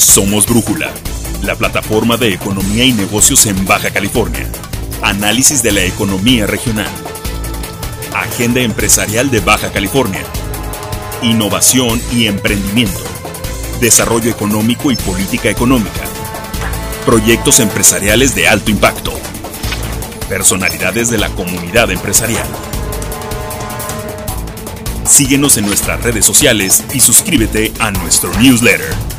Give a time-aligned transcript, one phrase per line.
[0.00, 0.90] Somos Brújula,
[1.42, 4.50] la plataforma de economía y negocios en Baja California.
[5.02, 6.88] Análisis de la economía regional.
[8.14, 10.24] Agenda empresarial de Baja California.
[11.20, 12.98] Innovación y emprendimiento.
[13.82, 16.00] Desarrollo económico y política económica.
[17.04, 19.12] Proyectos empresariales de alto impacto.
[20.30, 22.48] Personalidades de la comunidad empresarial.
[25.04, 29.09] Síguenos en nuestras redes sociales y suscríbete a nuestro newsletter.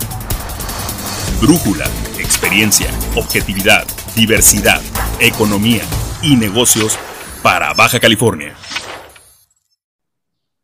[1.42, 1.86] Brújula,
[2.20, 4.80] experiencia, objetividad, diversidad,
[5.20, 5.82] economía
[6.22, 7.00] y negocios
[7.42, 8.56] para Baja California.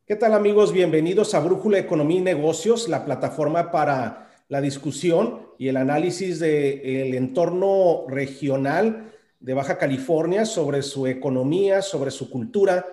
[0.06, 0.72] ¿Qué tal amigos?
[0.72, 7.16] Bienvenidos a Brújula Economía y Negocios, la plataforma para la discusión y el análisis del
[7.16, 12.86] entorno regional de Baja California sobre su economía, sobre su cultura,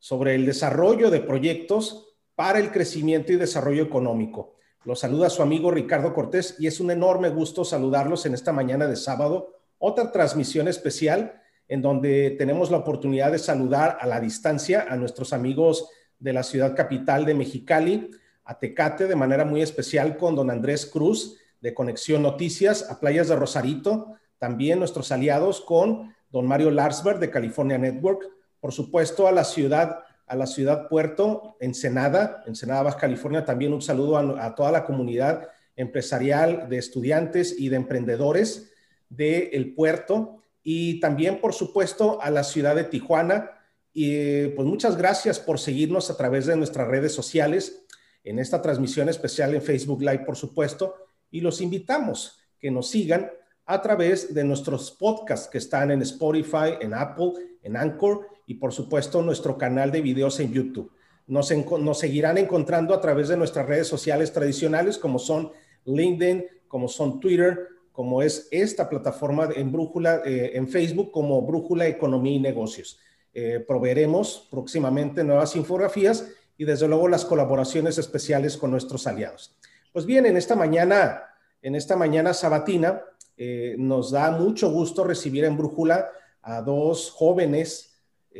[0.00, 4.57] sobre el desarrollo de proyectos para el crecimiento y desarrollo económico.
[4.84, 8.86] Los saluda su amigo Ricardo Cortés y es un enorme gusto saludarlos en esta mañana
[8.86, 14.86] de sábado, otra transmisión especial en donde tenemos la oportunidad de saludar a la distancia
[14.88, 18.10] a nuestros amigos de la ciudad capital de Mexicali,
[18.44, 23.28] a Tecate de manera muy especial con don Andrés Cruz de Conexión Noticias, a Playas
[23.28, 28.28] de Rosarito, también nuestros aliados con don Mario Larsberg de California Network,
[28.60, 33.44] por supuesto a la ciudad a la ciudad puerto, Ensenada, Ensenada, Baja California.
[33.44, 38.72] También un saludo a, toda la comunidad empresarial de estudiantes y de emprendedores
[39.08, 43.52] del puerto y también, por supuesto, a la ciudad de Tijuana.
[43.92, 47.84] Y pues muchas gracias por seguirnos a través de nuestras redes sociales,
[48.22, 50.94] en esta transmisión especial en Facebook Live, por supuesto,
[51.30, 53.30] y los invitamos que nos sigan
[53.64, 58.72] a través de nuestros podcasts que están en Spotify, en Apple, en Anchor y por
[58.72, 60.90] supuesto nuestro canal de videos en YouTube.
[61.26, 65.52] Nos, nos, seguirán encontrando a través de nuestras redes sociales tradicionales como son
[65.84, 71.86] LinkedIn, como son Twitter, como es esta plataforma en Brújula, eh, en Facebook como Brújula
[71.86, 72.98] Economía y Negocios.
[73.34, 79.54] Eh, proveeremos próximamente nuevas infografías y desde luego las colaboraciones especiales con nuestros aliados.
[79.92, 81.22] Pues bien, en esta mañana,
[81.60, 83.02] en esta mañana sabatina,
[83.36, 86.08] eh, nos da mucho gusto recibir en Brújula
[86.40, 87.87] a dos jóvenes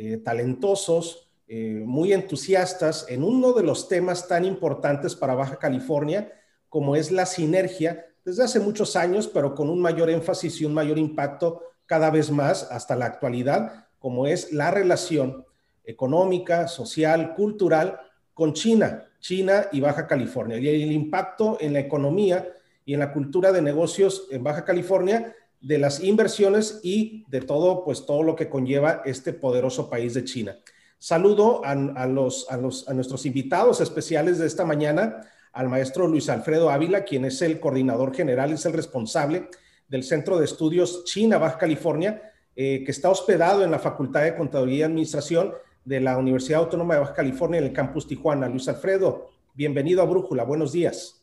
[0.01, 6.31] eh, talentosos, eh, muy entusiastas en uno de los temas tan importantes para Baja California,
[6.69, 10.73] como es la sinergia, desde hace muchos años, pero con un mayor énfasis y un
[10.73, 15.45] mayor impacto cada vez más hasta la actualidad, como es la relación
[15.83, 17.99] económica, social, cultural
[18.33, 20.57] con China, China y Baja California.
[20.59, 22.47] Y el impacto en la economía
[22.85, 27.83] y en la cultura de negocios en Baja California de las inversiones y de todo,
[27.83, 30.57] pues todo lo que conlleva este poderoso país de China.
[30.97, 35.21] Saludo a, los, a, los, a nuestros invitados especiales de esta mañana,
[35.53, 39.49] al maestro Luis Alfredo Ávila, quien es el coordinador general, es el responsable
[39.87, 42.21] del Centro de Estudios China, Baja California,
[42.55, 45.53] eh, que está hospedado en la Facultad de Contaduría y Administración
[45.85, 48.47] de la Universidad Autónoma de Baja California en el campus Tijuana.
[48.47, 51.18] Luis Alfredo, bienvenido a Brújula, buenos días.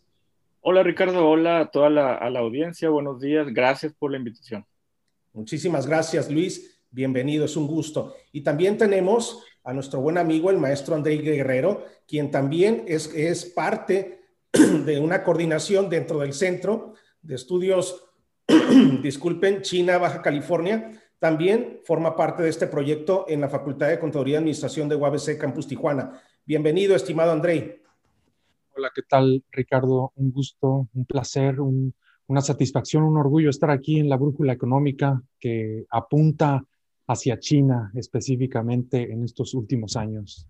[0.68, 4.66] Hola Ricardo, hola a toda la, audiencia, buenos días, gracias por la invitación.
[5.32, 8.16] Muchísimas gracias Luis, bienvenido, es un gusto.
[8.32, 14.22] Y también tenemos a nuestro buen amigo el maestro André Guerrero, quien también es, parte
[14.52, 18.04] de una coordinación dentro del Centro de Estudios,
[19.04, 21.00] disculpen, China, Baja California.
[21.20, 25.38] También forma parte de este proyecto en la Facultad de Contaduría y Administración de UABC
[25.38, 26.20] Campus Tijuana.
[26.44, 27.85] Bienvenido, estimado André.
[28.78, 30.12] Hola, ¿qué tal, Ricardo?
[30.16, 35.86] Un gusto, un placer, una satisfacción, un orgullo estar aquí en la brújula económica que
[35.88, 36.62] apunta
[37.06, 40.46] hacia China específicamente en estos últimos años.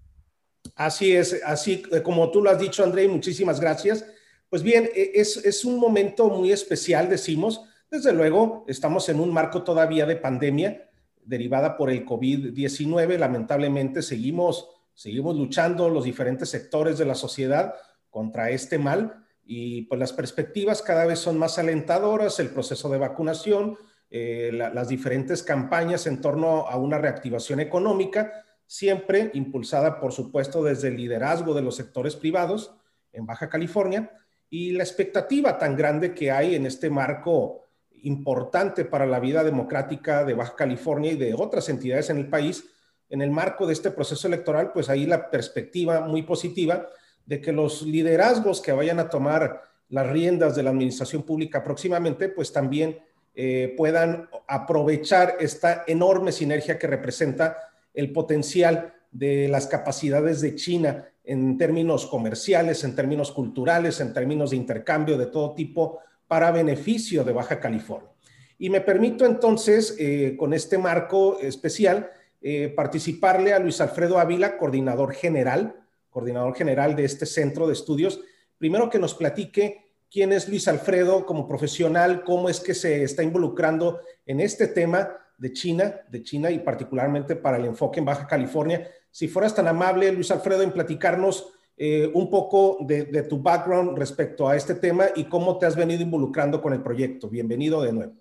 [0.74, 4.04] Así es, así como tú lo has dicho, André, muchísimas gracias.
[4.50, 7.60] Pues bien, e, es, es un momento muy especial, decimos.
[7.88, 10.90] Desde luego, estamos en un marco todavía de pandemia
[11.24, 13.18] derivada por el COVID-19.
[13.18, 17.72] Lamentablemente, seguimos, seguimos luchando los diferentes sectores de la sociedad
[18.16, 19.26] contra este mal.
[19.44, 23.76] Y pues las perspectivas cada vez son más alentadoras, el proceso de vacunación,
[24.08, 28.32] eh, las diferentes campañas en torno a una reactivación económica,
[28.66, 32.74] siempre impulsada, por supuesto, desde el liderazgo de los sectores privados
[33.12, 34.10] en Baja California.
[34.48, 37.64] Y la expectativa tan grande que hay en este marco
[38.02, 42.64] importante para la vida democrática de Baja California y de otras entidades en el país,
[43.10, 46.88] en el marco de este proceso electoral, pues ahí la perspectiva muy positiva
[47.26, 52.28] de que los liderazgos que vayan a tomar las riendas de la administración pública próximamente,
[52.28, 52.98] pues también
[53.34, 57.58] eh, puedan aprovechar esta enorme sinergia que representa
[57.92, 64.50] el potencial de las capacidades de China en términos comerciales, en términos culturales, en términos
[64.50, 68.10] de intercambio de todo tipo para beneficio de Baja California.
[68.58, 74.56] Y me permito entonces, eh, con este marco especial, eh, participarle a Luis Alfredo Ávila,
[74.56, 75.74] coordinador general,
[76.16, 78.18] coordinador general de este centro de estudios.
[78.56, 83.22] Primero que nos platique quién es Luis Alfredo como profesional, cómo es que se está
[83.22, 88.26] involucrando en este tema de China, de China y particularmente para el enfoque en Baja
[88.26, 88.90] California.
[89.10, 94.48] Si fueras tan amable, Luis Alfredo, en platicarnos eh, un poco de, tu background respecto
[94.48, 97.28] a este tema y cómo te has venido involucrando con el proyecto.
[97.28, 98.14] Bienvenido de nuevo.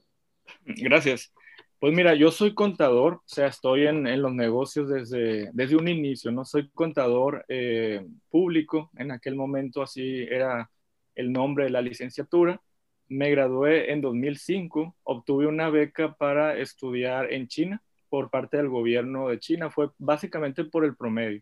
[0.65, 1.31] Gracias.
[1.79, 6.31] Pues mira, yo soy contador, o sea, estoy en, los negocios desde, desde un inicio,
[6.31, 6.45] ¿no?
[6.45, 10.71] Soy contador eh, público, en aquel momento así era
[11.15, 12.61] el nombre de la licenciatura.
[13.07, 19.29] Me gradué en 2005, obtuve una beca para estudiar en China por parte del gobierno
[19.29, 21.41] de China, fue básicamente por el promedio.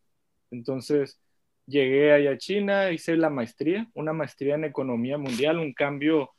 [0.52, 1.20] Entonces,
[1.68, 6.32] llegué allá a China, hice la maestría, una maestría en economía mundial, un cambio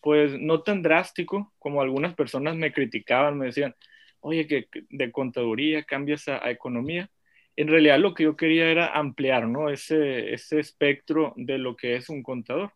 [0.00, 3.74] pues no tan drástico como algunas personas me criticaban, me decían,
[4.20, 7.10] oye, que de contaduría cambias a, economía.
[7.56, 9.70] En realidad lo que yo quería era ampliar, ¿no?
[9.70, 12.72] Ese, ese espectro de lo que es un contador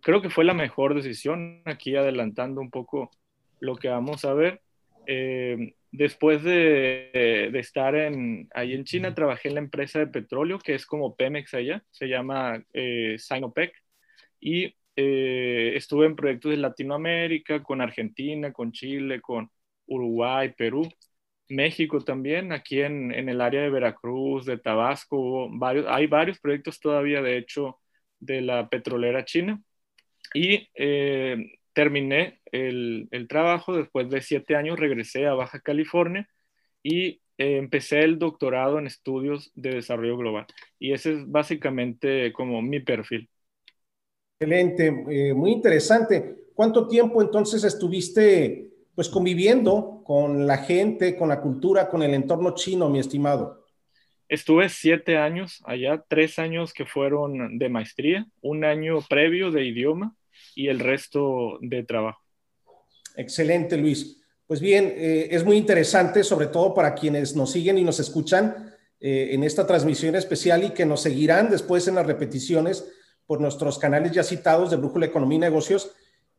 [0.00, 3.10] creo que fue la mejor decisión, aquí adelantando un poco
[3.60, 4.62] lo que vamos a ver.
[5.06, 10.74] Eh, después de, estar en, ahí en China, trabajé en la empresa de petróleo, que
[10.74, 13.72] es como Pemex allá, se llama eh, Sinopec,
[14.40, 19.48] y eh, estuve en proyectos de Latinoamérica, con Argentina, con Chile, con
[19.86, 20.88] Uruguay, Perú,
[21.48, 26.80] México también, aquí en, en el área de Veracruz, de Tabasco, varios, hay varios proyectos
[26.80, 27.78] todavía, de hecho,
[28.18, 29.62] de la petrolera china.
[30.34, 36.28] Y eh, terminé el, trabajo, después de siete años regresé a Baja California
[36.82, 40.46] y eh, empecé el doctorado en estudios de desarrollo global.
[40.78, 43.30] Y ese es básicamente como mi perfil.
[44.40, 46.44] Excelente, eh, muy interesante.
[46.54, 52.54] ¿Cuánto tiempo entonces estuviste pues conviviendo con la gente, con la cultura, con el entorno
[52.54, 53.66] chino, mi estimado?
[54.28, 60.14] Estuve siete años allá, tres años que fueron de maestría, un año previo de idioma
[60.54, 62.22] y el resto de trabajo.
[63.16, 64.22] Excelente, Luis.
[64.46, 68.72] Pues bien, eh, es muy interesante, sobre todo para quienes nos siguen y nos escuchan
[69.00, 72.88] eh, en esta transmisión especial y que nos seguirán después en las repeticiones
[73.28, 75.92] por nuestros canales ya citados de Brújula Economía y Negocios.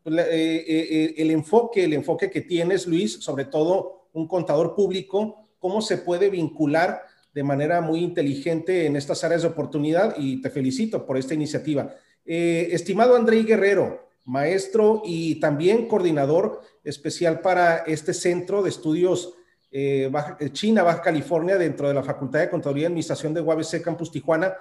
[0.04, 5.84] Pues, eh, el enfoque, el enfoque que tienes, Luis, sobre todo un contador público, cómo
[5.84, 7.04] se puede vincular
[7.34, 11.94] de manera muy inteligente en estas áreas de oportunidad y te felicito por esta iniciativa.
[12.26, 19.36] Eh, estimado André Guerrero, maestro y también coordinador especial para este centro de estudios
[19.72, 23.82] eh, eh, China, Baja California, dentro de la Facultad de Contaduría y Administración de UABC
[23.82, 24.54] Campus Tijuana.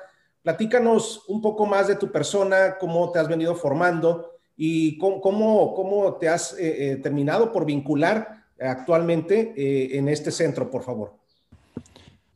[0.42, 6.14] Platícanos un poco más de tu persona, cómo te has venido formando y cómo, cómo,
[6.14, 6.56] te has
[7.02, 11.12] terminado por vincular actualmente en este centro, por favor.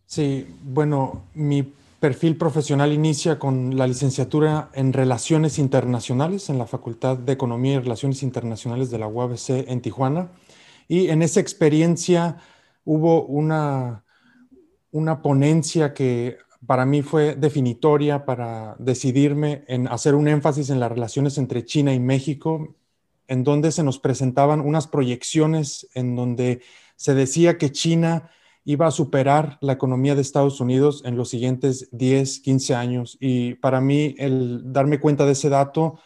[0.07, 7.17] Sí, bueno, mi perfil profesional inicia con la licenciatura en Relaciones Internacionales en la Facultad
[7.17, 10.33] de Economía y Relaciones Internacionales de la UABC en Tijuana.
[10.89, 12.39] Y en esa experiencia
[12.85, 14.05] hubo una,
[14.91, 20.93] una ponencia que para mí fue definitoria para decidirme en hacer un énfasis en las
[20.93, 22.77] relaciones entre China y México,
[23.27, 26.63] en donde se nos presentaban unas proyecciones en donde
[26.97, 28.31] se decía que China
[28.65, 33.17] iba a superar la economía de Estados Unidos en los siguientes 10, 15 años.
[33.21, 35.99] Y para mí el darme cuenta de ese dato,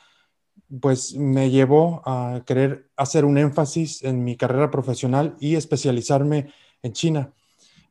[0.81, 6.51] pues me llevó a querer hacer un énfasis en mi carrera profesional y especializarme
[6.83, 7.33] en China.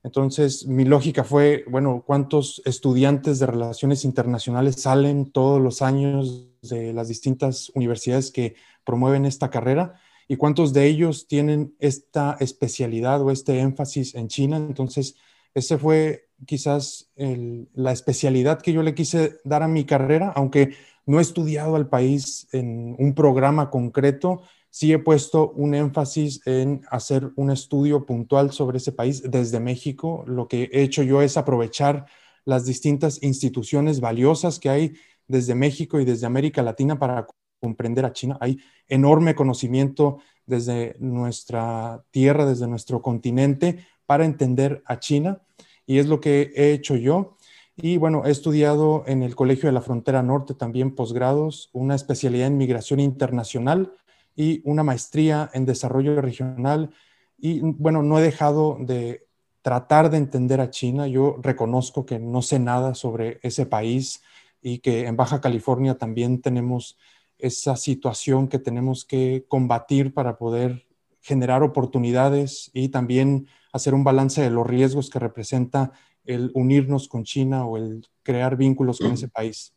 [0.06, 6.94] Entonces, mi lógica fue, bueno, ¿cuántos estudiantes de relaciones internacionales salen todos los años de
[6.94, 10.00] las distintas universidades que promueven esta carrera?
[10.28, 14.58] y cuántos de ellos tienen esta especialidad o este énfasis en China.
[14.58, 15.16] Entonces,
[15.54, 21.20] ese fue quizás la especialidad que yo le quise dar a mi carrera, aunque no
[21.20, 24.42] he estudiado al país en un programa concreto,
[24.76, 30.26] sí he puesto un énfasis en hacer un estudio puntual sobre ese país desde México.
[30.28, 32.08] Lo que he hecho yo es aprovechar
[32.44, 34.94] las distintas instituciones valiosas que hay
[35.30, 37.26] desde México y desde América Latina para
[37.62, 38.38] comprender a China.
[38.42, 38.58] Hay
[38.90, 45.42] enorme conocimiento desde nuestra tierra, desde nuestro continente, para entender a China.
[45.86, 47.38] Y es lo que he hecho yo.
[47.78, 52.48] Y bueno, he estudiado en el Colegio de la Frontera Norte también posgrados, una especialidad
[52.48, 53.94] en migración internacional
[54.36, 56.92] y una maestría en desarrollo regional.
[57.38, 59.28] Y bueno, no he dejado de
[59.62, 61.08] tratar de entender a China.
[61.08, 64.22] Yo reconozco que no sé nada sobre ese país
[64.62, 66.98] y que en Baja California también tenemos
[67.38, 70.86] esa situación que tenemos que combatir para poder
[71.22, 75.92] generar oportunidades y también hacer un balance de los riesgos que representa
[76.26, 79.74] el unirnos con China o el crear vínculos con ese país.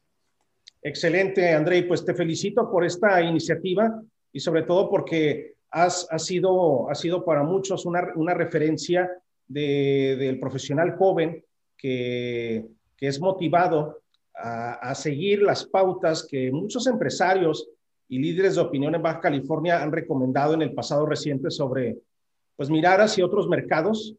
[0.82, 1.82] Excelente, André.
[1.82, 7.42] Pues te felicito por esta iniciativa y sobre todo porque has, sido, ha sido para
[7.42, 9.10] muchos una, una referencia
[9.46, 11.42] del profesional joven
[11.76, 12.66] que,
[12.96, 14.02] que es motivado
[14.34, 17.68] a, a, seguir las pautas que muchos empresarios
[18.08, 21.98] y líderes de opinión en Baja California han recomendado en el pasado reciente sobre,
[22.56, 24.14] pues, mirar hacia otros mercados,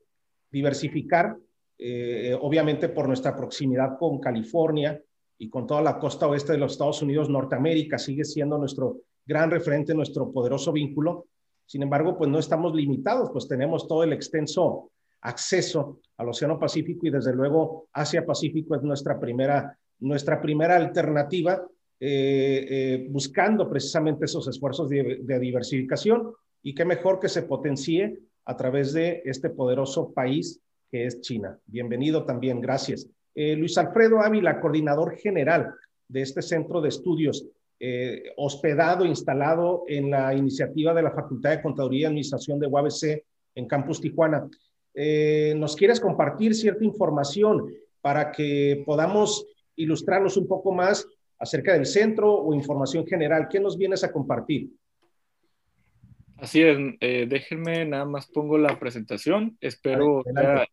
[0.52, 1.38] diversificar,
[1.78, 5.02] eh, obviamente por nuestra proximidad con California
[5.38, 8.98] y con toda la costa oeste de los Estados Unidos, Norteamérica sigue siendo nuestro
[9.30, 11.28] gran referente, nuestro poderoso vínculo.
[11.68, 14.90] Sin embargo, pues no estamos limitados, pues tenemos todo el extenso
[15.22, 21.62] acceso al Océano Pacífico y desde luego Asia-Pacífico es nuestra primera, nuestra primera alternativa,
[22.00, 26.34] eh, eh, buscando precisamente esos esfuerzos de, de diversificación
[26.64, 30.60] y qué mejor que se potencie a través de este poderoso país
[30.90, 31.56] que es China.
[31.68, 33.08] Bienvenido también, gracias.
[33.36, 35.76] Eh, Luis Alfredo Ávila, coordinador general
[36.08, 37.46] de este centro de estudios,
[37.82, 43.24] eh, hospedado, instalado en la iniciativa de la Facultad de Contaduría y Administración de UABC
[43.56, 44.50] en Campus Tijuana.
[44.94, 47.72] Eh, ¿Nos quieres compartir cierta información
[48.02, 49.46] para que podamos
[49.76, 51.08] ilustrarnos un poco más
[51.38, 53.48] acerca del centro o información general?
[53.50, 54.70] ¿Qué nos vienes a compartir?
[56.36, 59.58] Así es, déjenme nada más pongo la presentación.
[59.62, 60.68] Espero sea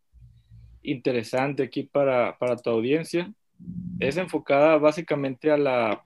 [0.82, 3.32] interesante aquí para, para tu audiencia.
[3.98, 6.04] Es enfocada básicamente a la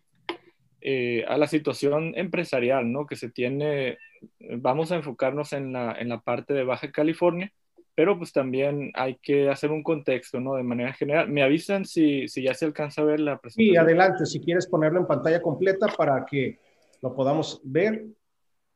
[0.81, 3.07] eh, a la situación empresarial, ¿no?
[3.07, 3.99] Que se tiene,
[4.59, 7.53] vamos a enfocarnos en la, en la parte de Baja California,
[7.95, 10.55] pero pues también hay que hacer un contexto, ¿no?
[10.55, 11.29] De manera general.
[11.29, 13.75] ¿Me avisan si, si ya se alcanza a ver la presentación?
[13.75, 16.59] Sí, adelante, si quieres ponerlo en pantalla completa para que
[17.03, 18.05] lo podamos ver.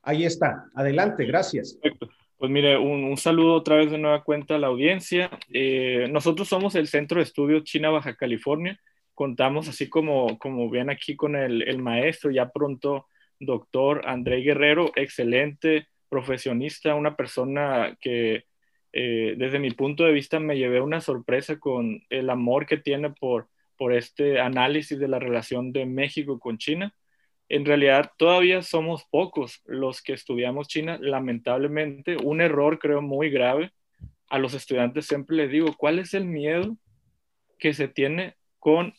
[0.03, 1.79] Ahí está, adelante, gracias.
[1.81, 2.11] Perfecto.
[2.37, 5.31] Pues mire, un, un, saludo otra vez de nueva cuenta a la audiencia.
[5.51, 8.79] Eh, nosotros somos el Centro de Estudios China Baja California
[9.15, 13.07] contamos así como, como ven aquí con el, el maestro, ya pronto
[13.39, 18.45] doctor André Guerrero, excelente profesionista, una persona que
[18.93, 23.11] eh, desde mi punto de vista me llevé una sorpresa con el amor que tiene
[23.11, 26.95] por, por este análisis de la relación de México con China.
[27.49, 33.73] En realidad todavía somos pocos los que estudiamos China, lamentablemente, un error creo muy grave.
[34.29, 36.77] A los estudiantes siempre les digo, ¿cuál es el miedo
[37.59, 38.95] que se tiene con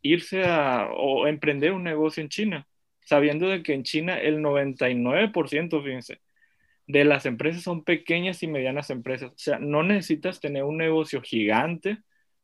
[0.00, 2.66] irse a o emprender un negocio en China,
[3.04, 6.20] sabiendo de que en China el 99%, fíjense,
[6.86, 9.32] de las empresas son pequeñas y medianas empresas.
[9.32, 11.98] O sea, no necesitas tener un negocio gigante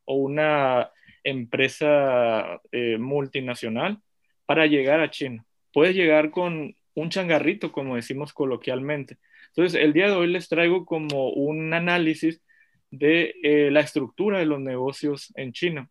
[0.04, 0.90] o una
[1.24, 4.02] empresa eh, multinacional
[4.44, 5.46] para llegar a China.
[5.72, 9.16] Puedes llegar con un changarrito, como decimos coloquialmente.
[9.48, 12.42] Entonces, el día de hoy les traigo como un análisis
[12.90, 15.90] de eh, la estructura de los negocios en China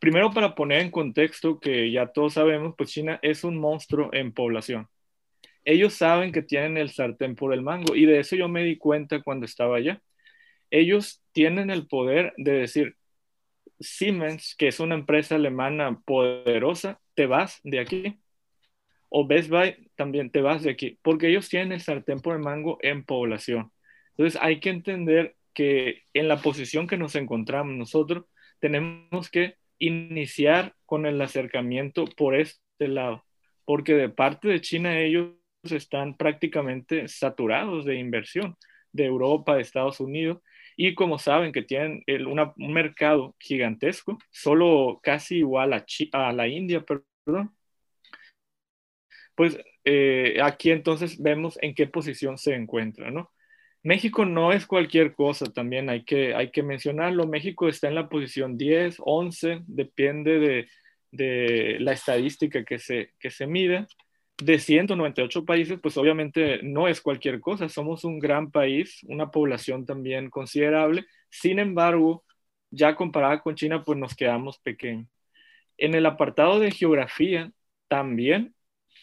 [0.00, 4.32] primero para poner en contexto que ya todos sabemos, pues China es un monstruo en
[4.32, 4.88] población.
[5.64, 8.76] Ellos saben que tienen el sartén por el mango y de eso yo me di
[8.76, 10.02] cuenta cuando estaba allá.
[10.70, 12.96] Ellos tienen el poder de decir,
[13.78, 18.20] Siemens, que es una empresa alemana poderosa, te vas de aquí.
[19.10, 22.42] O Best Buy también te vas de aquí, porque ellos tienen el sartén por el
[22.42, 23.72] mango en población.
[24.16, 28.24] Entonces hay que entender que en la posición que nos encontramos nosotros,
[28.60, 33.24] tenemos que iniciar con el acercamiento por este lado,
[33.64, 35.32] porque de parte de China ellos
[35.64, 38.56] están prácticamente saturados de inversión
[38.92, 40.38] de Europa, de Estados Unidos,
[40.76, 47.54] y como saben que tienen un mercado gigantesco, solo casi igual a, la India, perdón,
[49.34, 53.30] pues eh, aquí entonces vemos en qué posición se encuentra, ¿no?
[53.82, 57.26] México no es cualquier cosa, también hay que, hay que mencionarlo.
[57.26, 60.68] México está en la posición 10, 11, depende de,
[61.10, 63.86] de la estadística que se, que se mide.
[64.38, 67.68] De 198 países, pues obviamente no es cualquier cosa.
[67.68, 71.06] Somos un gran país, una población también considerable.
[71.30, 72.24] Sin embargo,
[72.70, 75.08] ya comparada con China, pues nos quedamos pequeños.
[75.78, 77.52] En el apartado de geografía,
[77.88, 78.54] también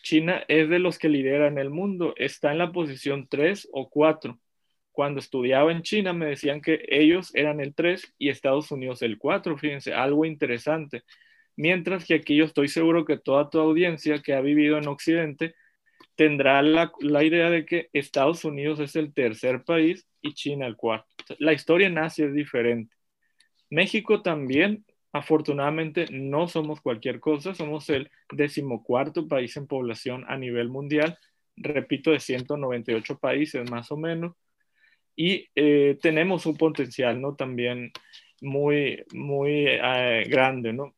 [0.04, 2.14] China es de los que lideran el mundo.
[2.18, 4.40] Está en la posición 3 o 4
[4.98, 9.20] cuando estudiaba en China me decían que ellos eran el 3 y Estados Unidos el
[9.20, 11.04] 4, fíjense, algo interesante.
[11.56, 15.54] Mientras que aquí yo estoy seguro que toda tu audiencia que ha vivido en Occidente
[16.16, 20.76] tendrá la, la idea de que Estados Unidos es el tercer país y China el
[20.76, 21.08] cuarto.
[21.38, 22.96] La historia en Asia es diferente.
[23.70, 30.70] México también afortunadamente no somos cualquier cosa, somos el decimocuarto país en población a nivel
[30.70, 31.20] mundial,
[31.56, 34.34] repito, de 198 países más o menos,
[35.18, 37.36] y eh, tenemos un potencial, ¿no?
[37.36, 37.92] También
[38.40, 40.96] muy, muy eh, grande, ¿no?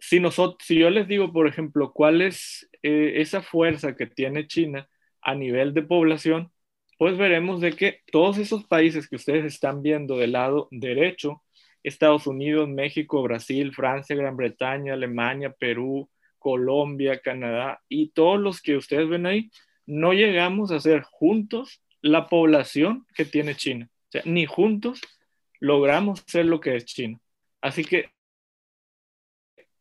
[0.00, 4.46] Si, nosotros, si yo les digo, por ejemplo, cuál es eh, esa fuerza que tiene
[4.46, 4.88] China
[5.20, 6.50] a nivel de población,
[6.98, 11.42] pues veremos de que todos esos países que ustedes están viendo del lado derecho,
[11.82, 16.08] Estados Unidos, México, Brasil, Francia, Gran Bretaña, Alemania, Perú,
[16.38, 19.50] Colombia, Canadá y todos los que ustedes ven ahí,
[19.86, 23.88] no llegamos a ser juntos la población que tiene China.
[24.08, 25.00] O sea, ni juntos
[25.60, 27.18] logramos ser lo que es China.
[27.60, 28.10] Así que,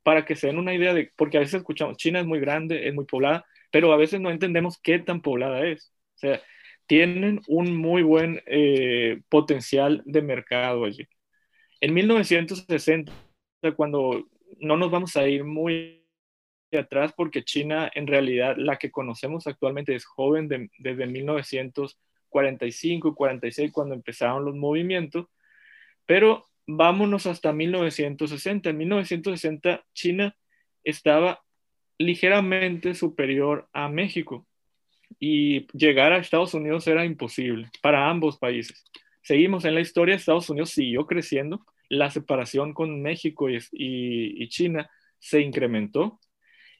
[0.03, 2.87] para que se den una idea de, porque a veces escuchamos, China es muy grande,
[2.87, 5.93] es muy poblada, pero a veces no entendemos qué tan poblada es.
[6.15, 6.41] O sea,
[6.87, 11.07] tienen un muy buen eh, potencial de mercado allí.
[11.81, 13.11] En 1960,
[13.75, 14.27] cuando
[14.59, 15.96] no nos vamos a ir muy
[16.73, 23.71] atrás porque China en realidad la que conocemos actualmente es joven desde 1945 y 46
[23.71, 25.27] cuando empezaron los movimientos,
[26.05, 28.69] pero vámonos hasta 1960.
[28.69, 30.35] En 1960 China
[30.83, 31.41] estaba
[31.97, 34.45] ligeramente superior a México
[35.19, 38.83] y llegar a Estados Unidos era imposible para ambos países
[39.27, 45.41] seguimos en la historia, Estados Unidos siguió creciendo, la separación con México y, China se
[45.41, 46.21] incrementó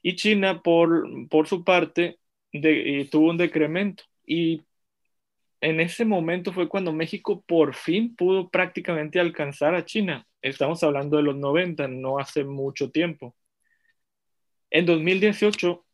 [0.02, 2.18] y China por, por su parte
[3.10, 4.62] tuvo un decremento y
[5.60, 10.26] en ese momento fue cuando México por fin pudo prácticamente alcanzar a China.
[10.40, 13.34] Estamos hablando de los 90, no hace mucho tiempo.
[14.70, 15.84] En 2018,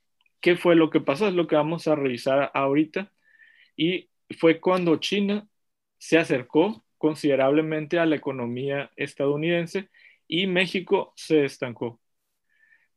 [0.40, 1.28] ¿qué fue lo que pasó?
[1.28, 3.12] Es lo que vamos a revisar ahorita.
[3.76, 5.48] Y fue cuando China
[5.98, 9.88] se acercó considerablemente a la economía estadounidense
[10.28, 12.00] y México se estancó.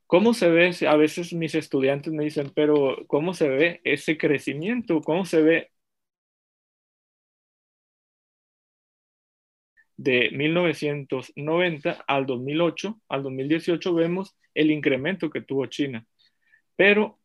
[0.08, 0.72] ¿Cómo se ve?
[0.88, 5.02] A veces mis estudiantes me dicen, pero ¿cómo se ve ese crecimiento?
[5.02, 5.72] ¿Cómo se ve
[9.98, 16.06] de 1990 al 2008, al 2018 vemos el incremento que tuvo China.
[16.78, 17.20] Pero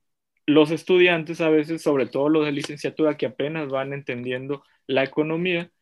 [0.47, 5.73] los estudiantes a veces, sobre todo los de licenciatura que apenas van entendiendo la economía,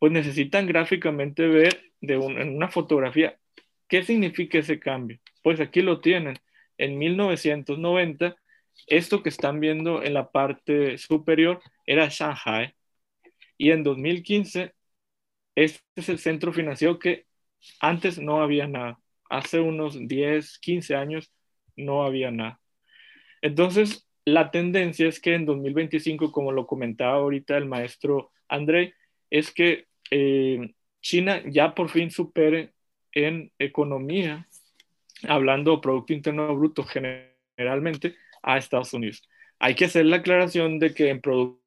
[0.00, 3.39] pues necesitan gráficamente ver de en una fotografía
[3.90, 5.18] qué significa ese cambio.
[5.42, 6.38] Pues aquí lo tienen.
[6.78, 8.36] En 1990,
[8.86, 12.74] esto que están viendo en la parte superior era Shanghai.
[13.58, 14.72] Y en 2015,
[15.56, 17.26] este es el centro financiero que
[17.80, 18.98] antes no había nada.
[19.28, 21.32] Hace unos 10, 15 años
[21.76, 22.60] no había nada.
[23.42, 28.94] Entonces, la tendencia es que en 2025, como lo comentaba ahorita el maestro André,
[29.30, 32.72] es que eh, China ya por fin supere
[33.12, 34.46] en economía,
[35.28, 39.22] hablando Producto Interno Bruto generalmente, a Estados Unidos.
[39.58, 41.60] Hay que hacer la aclaración de que en Producto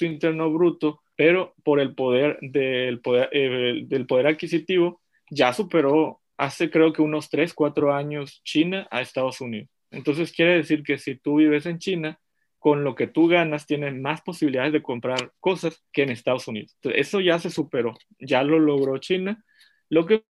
[0.00, 6.70] Interno Bruto, pero por el poder del poder, eh, del poder adquisitivo, ya superó hace
[6.70, 9.68] creo que unos 3, 4 años China a Estados Unidos.
[9.90, 12.18] Entonces quiere decir que si tú vives en China,
[12.58, 16.76] con lo que tú ganas tienes más posibilidades de comprar cosas que en Estados Unidos.
[16.82, 19.44] eso ya se superó, ya lo logró China.
[19.88, 20.24] Lo que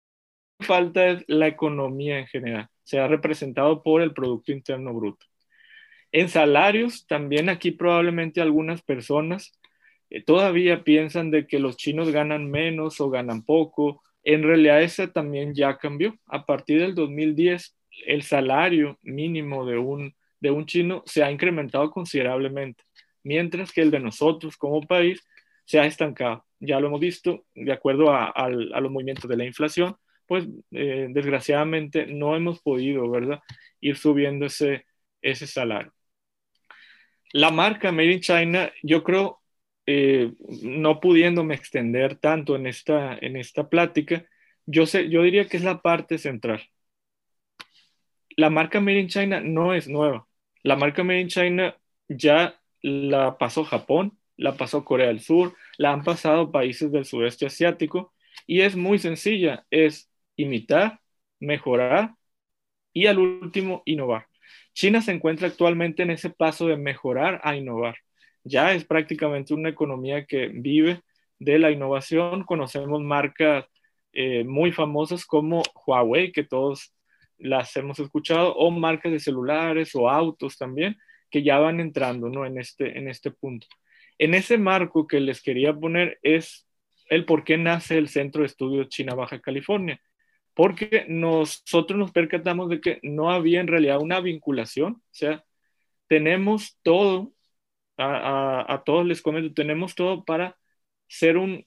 [0.61, 5.27] falta es la economía en general, se ha representado por el Producto Interno Bruto.
[6.13, 9.53] En salarios, también aquí probablemente algunas personas
[10.11, 14.03] eh, todavía piensan de que los chinos ganan menos o ganan poco.
[14.25, 16.15] En realidad, esa también ya cambió.
[16.27, 21.91] A partir del 2010, el salario mínimo de un, de un chino se ha incrementado
[21.91, 22.83] considerablemente,
[23.23, 25.21] mientras que el de nosotros como país
[25.67, 26.46] se ha estancado.
[26.61, 32.07] Ya lo hemos visto, de acuerdo a, los movimientos de la inflación, pues eh, desgraciadamente
[32.07, 33.41] no hemos podido, ¿verdad?,
[33.81, 34.87] ir subiendo ese,
[35.23, 35.93] ese salario.
[37.33, 39.41] La marca Made in China, yo creo,
[39.87, 44.27] eh, no pudiéndome extender tanto en esta, en esta plática,
[44.65, 46.63] yo, sé, yo diría que es la parte central
[48.37, 50.27] la marca Made in China no es nueva.
[50.63, 51.77] La marca Made in China
[52.09, 57.47] ya la pasó Japón, la pasó Corea del Sur, la han pasado países del sudeste
[57.47, 58.15] asiático
[58.47, 61.01] y es muy sencilla, es imitar,
[61.41, 62.15] mejorar
[62.93, 64.27] y al último innovar.
[64.75, 67.97] China se encuentra actualmente en ese paso de mejorar a innovar.
[68.45, 71.03] Ya es prácticamente una economía que vive
[71.39, 72.45] de la innovación.
[72.45, 73.67] Conocemos marcas
[74.13, 76.95] eh, muy famosas como Huawei, que todos
[77.39, 80.97] las hemos escuchado, o marcas de celulares o autos también,
[81.31, 82.47] que ya van entrando ¿no?
[82.47, 83.67] en, este, en este punto.
[84.19, 86.67] En ese marco que les quería poner es
[87.09, 90.01] el por qué nace el Centro de Estudios China Baja California.
[90.55, 95.45] porque nosotros nos percatamos de que no había en realidad una vinculación, o sea,
[96.09, 97.35] tenemos todo,
[97.99, 100.57] a, todos les comento, tenemos todo para
[101.09, 101.67] ser un,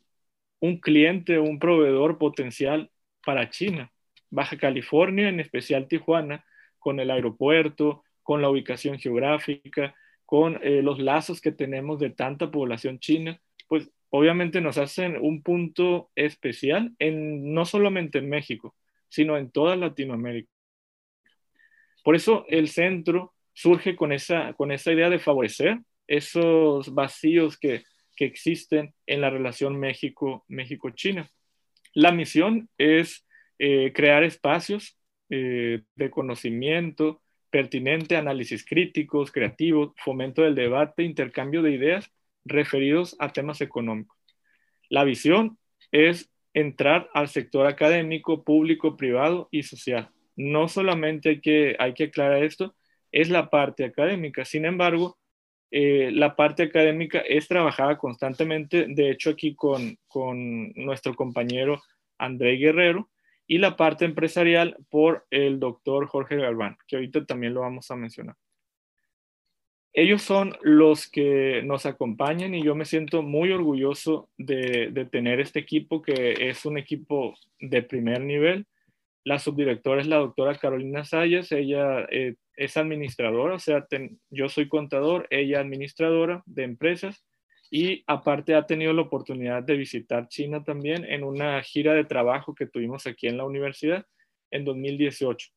[0.59, 2.91] un cliente, un proveedor potencial
[3.25, 3.91] para China.
[4.29, 6.45] Baja California, en especial Tijuana,
[6.79, 9.95] con el aeropuerto, con la ubicación geográfica,
[10.29, 15.41] con eh, los lazos que tenemos de tanta población china, pues obviamente nos hacen un
[15.41, 18.75] punto especial, en, no solamente en México,
[19.07, 20.51] sino en toda Latinoamérica.
[22.03, 27.85] Por eso el centro surge con esa, con esa idea de favorecer esos vacíos que,
[28.15, 31.27] que existen en la relación México-China.
[31.95, 33.25] la misión es
[33.57, 34.95] eh, crear espacios
[35.31, 42.12] eh, de conocimiento pertinente, análisis críticos, creativos, fomento del debate, intercambio de ideas
[42.45, 44.17] referidos a temas económicos.
[44.89, 45.57] La visión
[45.91, 50.09] es entrar al sector académico, público, privado y social.
[50.35, 52.75] No solamente hay que, hay que aclarar esto,
[53.12, 54.45] es la parte académica.
[54.45, 55.17] Sin embargo,
[55.71, 61.81] eh, la parte académica es trabajada constantemente, de hecho aquí con, con nuestro compañero
[62.17, 63.09] André Guerrero,
[63.49, 67.97] y la parte empresarial por el doctor Jorge Galván, que ahorita también lo vamos a
[67.97, 68.38] mencionar
[69.93, 75.59] ellos son los que nos acompañan y yo me siento muy orgulloso de, tener este
[75.59, 78.67] equipo que es un equipo de primer nivel.
[79.23, 83.85] La subdirectora es la doctora Carolina Sayas, ella eh, es administradora, o sea,
[84.29, 87.25] yo soy contador, ella administradora de empresas
[87.69, 92.55] y aparte ha tenido la oportunidad de visitar China también en una gira de trabajo
[92.55, 94.05] que tuvimos aquí en la universidad
[94.51, 95.49] en 2018.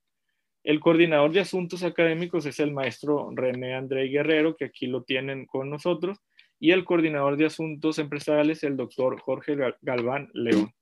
[0.64, 5.46] El coordinador de asuntos académicos es el maestro René André Guerrero, que aquí lo tienen
[5.46, 6.18] con nosotros,
[6.61, 10.72] y el coordinador de asuntos empresariales, el doctor Jorge Galván León.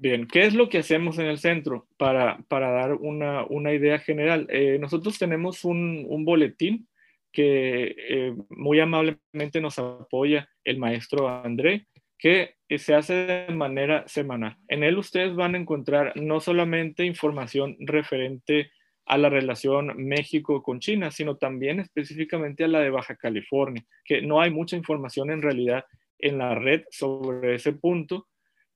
[0.00, 4.46] Bien, ¿qué es lo que hacemos en el centro para, dar una, idea general?
[4.48, 6.88] Eh, nosotros tenemos un, boletín
[7.32, 11.86] que eh, muy amablemente nos apoya el maestro André
[12.18, 14.56] que se hace de manera semanal.
[14.66, 18.72] En él ustedes van a encontrar no solamente información referente
[19.06, 24.20] a la relación México con China, sino también específicamente a la de Baja California, que
[24.20, 25.84] no hay mucha información en realidad
[26.18, 28.26] en la red sobre ese punto.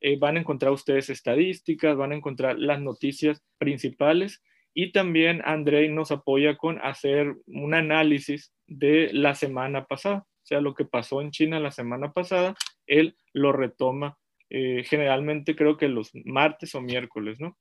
[0.01, 4.43] Eh, van a encontrar ustedes estadísticas, van a encontrar las noticias principales
[4.75, 10.61] y también Andrei nos apoya con hacer un análisis de la semana pasada o sea,
[10.61, 12.57] lo que pasó en China la semana pasada,
[12.87, 14.19] él lo retoma
[14.55, 17.57] eh, generalmente creo que los martes o miércoles, ¿no?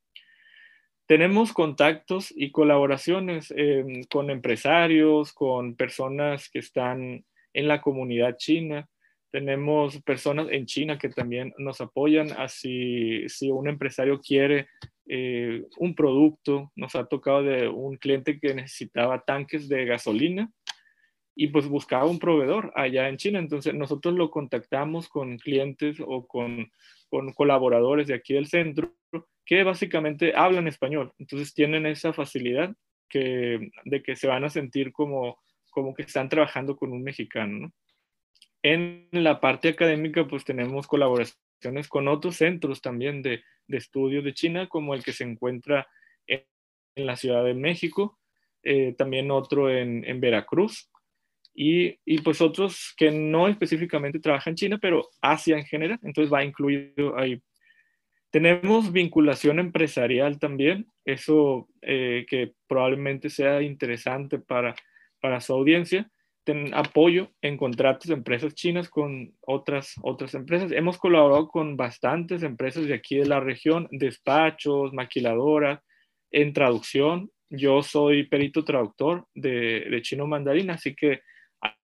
[1.06, 8.90] Tenemos contactos y colaboraciones em, con empresarios, con personas que están en la comunidad china.
[9.32, 12.34] Tenemos personas en China que también nos apoyan.
[12.38, 14.68] Así, si un empresario quiere
[15.14, 20.50] eh, un producto, nos ha tocado de un cliente que necesitaba tanques de gasolina
[21.36, 23.40] y pues buscaba un proveedor allá en China.
[23.40, 26.72] Entonces nosotros lo contactamos con clientes o con,
[27.10, 28.96] con colaboradores de aquí del centro
[29.46, 31.12] que básicamente hablan español.
[31.20, 32.74] Entonces tienen esa facilidad
[33.10, 37.74] que, de que se van a sentir como, como que están trabajando con un mexicano.
[38.64, 40.88] En la parte académica pues tenemos
[41.90, 45.88] con otros centros también de, de estudios de China como el que se encuentra
[46.28, 46.44] en,
[46.96, 48.20] en la Ciudad de México,
[48.64, 50.90] eh, también otro en, en Veracruz,
[51.54, 56.32] y, y, pues otros que no específicamente trabajan en China, pero Asia en general, entonces
[56.32, 57.42] va incluido ahí.
[58.30, 64.74] Tenemos vinculación empresarial también, eso eh, que probablemente sea interesante para,
[65.20, 66.10] para su audiencia.
[66.74, 70.72] Apoyo en contratos de empresas chinas con otras, otras empresas.
[70.72, 75.80] Hemos colaborado con bastantes empresas de aquí de la región, despachos, maquiladoras,
[76.32, 77.32] en traducción.
[77.50, 81.22] Yo soy perito traductor de, de chino mandarín, así que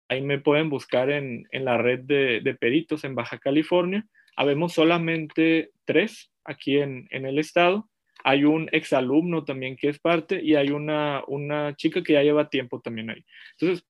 [0.09, 4.05] Ahí me pueden buscar en, la red de, peritos en Baja California.
[4.37, 7.89] Habemos solamente tres aquí en, el estado.
[8.23, 12.51] Hay un exalumno también que es parte y hay una, una chica que ya lleva
[12.51, 13.25] tiempo también ahí.
[13.59, 13.87] Entonces,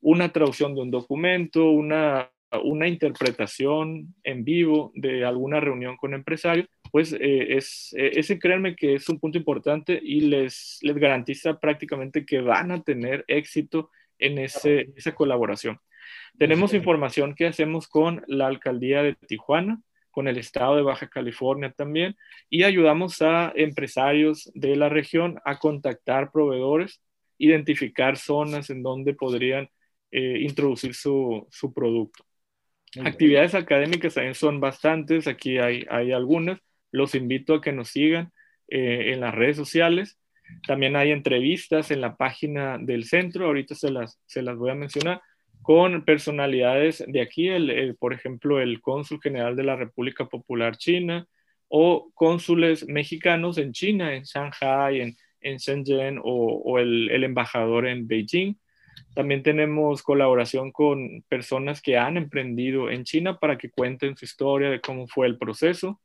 [0.00, 2.30] una traducción de un documento, una,
[2.62, 8.74] una interpretación en vivo de alguna reunión con empresarios, pues eh, es, eh, ese créanme
[8.74, 13.90] que es un punto importante y les, les garantiza prácticamente que van a tener éxito
[14.18, 15.78] en ese, esa colaboración.
[16.38, 19.80] Tenemos información que hacemos con la alcaldía de Tijuana,
[20.10, 22.16] con el estado de Baja California también,
[22.48, 27.00] y ayudamos a empresarios de la región a contactar proveedores,
[27.38, 29.68] identificar zonas en donde podrían
[30.10, 32.24] eh, introducir su, su producto.
[33.04, 36.58] Actividades académicas también son bastantes, aquí hay, hay algunas.
[36.90, 38.32] Los invito a que nos sigan
[38.68, 40.18] eh, en las redes sociales.
[40.66, 44.74] También hay entrevistas en la página del centro, ahorita se las, se las voy a
[44.74, 45.20] mencionar,
[45.60, 51.26] con personalidades de aquí, el, por ejemplo, el cónsul general de la República Popular China
[51.68, 57.86] o cónsules mexicanos en China, en Shanghai, en, en Shenzhen o, o el, el embajador
[57.86, 58.54] en Beijing.
[59.14, 64.70] También tenemos colaboración con personas que han emprendido en China para que cuenten su historia
[64.70, 66.00] de cómo fue el proceso.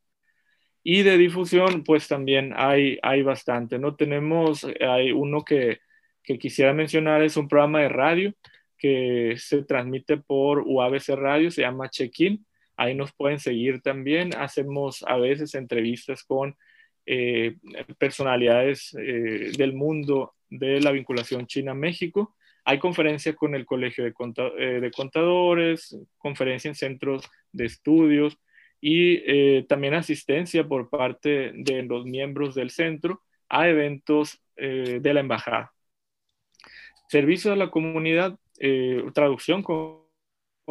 [0.84, 3.96] Y de difusión, pues también hay, hay bastante, ¿no?
[3.96, 5.80] Tenemos, hay uno que,
[6.24, 8.34] que quisiera mencionar, es un programa de radio
[8.78, 12.46] que se transmite por UABC Radio, se llama Check-in.
[12.76, 14.36] Ahí nos pueden seguir también.
[14.36, 16.58] Hacemos a veces entrevistas con
[17.06, 17.56] eh,
[17.98, 22.36] personalidades eh, del mundo de la vinculación China-México
[22.66, 28.38] hay conferencias con el Colegio eh, de, Contadores, conferencia en centros de estudios
[28.80, 35.14] y eh, también asistencia por parte de los miembros del centro a eventos eh, de
[35.14, 35.74] la embajada.
[37.10, 38.40] Servicio a la comunidad,
[39.14, 40.08] traducción, como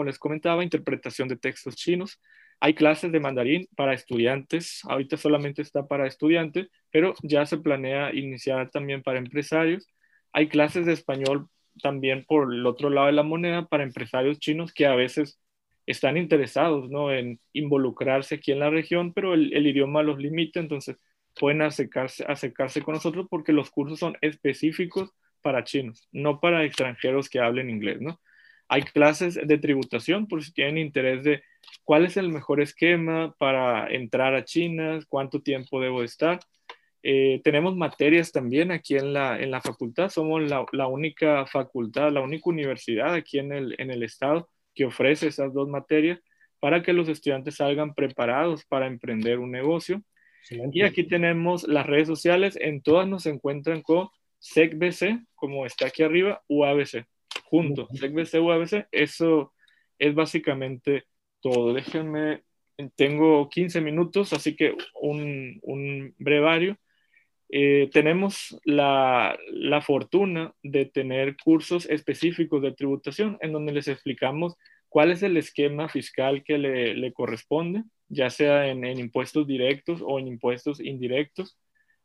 [0.04, 2.20] les comentaba, interpretación de textos chinos.
[2.58, 8.14] Hay clases de mandarín para estudiantes, ahorita solamente está para estudiantes, pero ya se planea
[8.14, 9.86] iniciar también para empresarios.
[10.32, 11.48] Hay clases de español
[11.80, 15.40] también por el otro lado de la moneda para empresarios chinos que a veces
[15.86, 17.12] están interesados ¿no?
[17.12, 20.96] en involucrarse aquí en la región, pero el, idioma los limita, entonces
[21.38, 27.28] pueden acercarse, acercarse con nosotros porque los cursos son específicos para chinos, no para extranjeros
[27.28, 28.00] que hablen inglés.
[28.00, 28.20] ¿no?
[28.68, 31.42] Hay clases de tributación por si tienen interés de
[31.84, 36.40] cuál es el mejor esquema para entrar a China, cuánto tiempo debo estar.
[37.02, 40.08] Eh, tenemos materias también aquí en la, en la facultad.
[40.08, 44.84] Somos la, la, única facultad, la única universidad aquí en el, en el estado que
[44.84, 46.20] ofrece esas dos materias
[46.60, 50.02] para que los estudiantes salgan preparados para emprender un negocio.
[50.72, 52.56] Y aquí tenemos las redes sociales.
[52.60, 57.06] En todas nos encuentran con SECBC, como está aquí arriba, UABC,
[57.44, 57.88] junto.
[57.92, 58.86] SECBC, UABC.
[58.90, 59.52] Eso
[59.98, 61.04] es básicamente
[61.40, 61.74] todo.
[61.74, 62.42] Déjenme,
[62.96, 66.76] tengo 15 minutos, así que un, un brevario.
[67.54, 69.36] Eh, tenemos la,
[69.84, 74.56] fortuna de tener cursos específicos de tributación en donde les explicamos
[74.88, 80.28] cuál es el esquema fiscal que le, corresponde, ya sea en, impuestos directos o en
[80.28, 81.58] impuestos indirectos,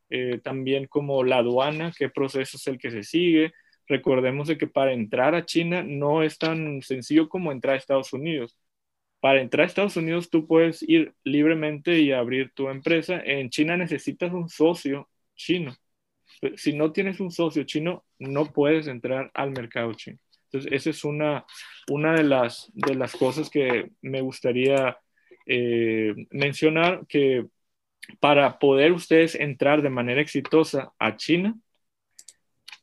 [0.09, 3.53] eh, también como la aduana, qué proceso es el que se sigue.
[3.87, 8.11] Recordemos de que para entrar a China no es tan sencillo como entrar a Estados
[8.13, 8.57] Unidos.
[9.21, 13.21] Para entrar a Estados Unidos tú puedes ir libremente y abrir tu empresa.
[13.23, 15.73] En China necesitas un socio chino.
[16.55, 20.19] Si no tienes un socio chino, no puedes entrar al mercado chino.
[20.45, 21.45] Entonces, esa es una,
[21.89, 24.97] una de, las, de las cosas que me gustaría
[25.45, 27.45] eh, mencionar, que
[28.19, 31.55] para poder ustedes entrar de manera exitosa a China,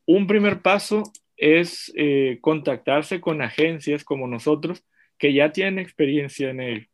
[0.06, 1.02] un primer paso
[1.36, 4.84] es eh, contactarse con agencias como nosotros
[5.18, 6.86] que ya tienen experiencia en ello.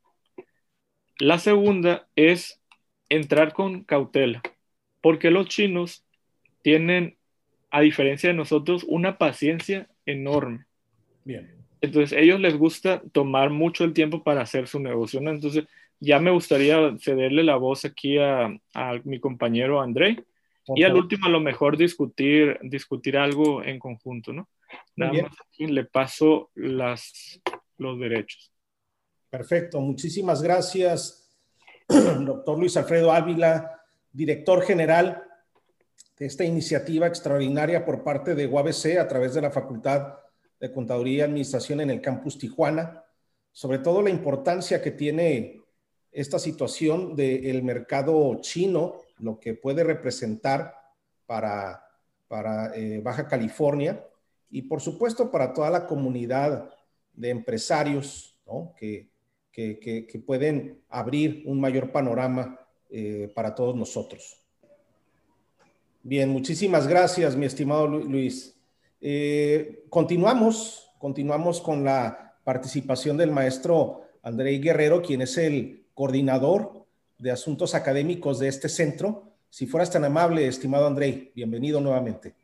[1.19, 2.63] La segunda es
[3.09, 4.43] entrar con cautela
[5.01, 6.05] porque los chinos
[6.63, 7.17] tienen,
[7.71, 10.67] a diferencia de nosotros, una paciencia enorme.
[11.25, 11.55] Bien.
[11.81, 15.31] Entonces, ellos les gusta tomar mucho el tiempo para hacer su negocio, ¿no?
[15.31, 15.65] Entonces,
[15.99, 18.51] ya me gustaría cederle la voz aquí a,
[19.05, 20.25] mi compañero André.
[20.75, 24.49] Y al último, a lo mejor discutir, discutir algo en conjunto, ¿no?
[24.95, 27.41] Nada más aquí le paso las,
[27.77, 28.53] los derechos.
[29.31, 31.37] Perfecto, muchísimas gracias,
[31.89, 33.80] doctor Luis Alfredo Ávila
[34.13, 35.23] director general
[36.19, 40.19] de esta iniciativa extraordinaria por parte de UABC a través de la Facultad
[40.61, 43.03] de Contaduría y Administración en el campus Tijuana,
[43.53, 45.63] sobre todo la importancia que tiene
[46.13, 50.75] esta situación del mercado chino, lo que puede representar
[51.25, 51.83] para,
[52.29, 54.05] para eh, Baja California
[54.51, 56.69] y por supuesto para toda la comunidad
[57.15, 58.39] de empresarios
[58.77, 59.09] que,
[59.53, 62.60] que, que pueden abrir un mayor panorama
[62.91, 64.37] eh, para todos nosotros.
[66.03, 68.57] Bien, muchísimas gracias, mi estimado Luis.
[69.01, 76.87] Eh, continuamos, continuamos con la participación del maestro André Guerrero, quien es el coordinador
[77.19, 79.25] de asuntos académicos de este centro.
[79.51, 82.35] Si fueras tan amable, estimado André, bienvenido nuevamente.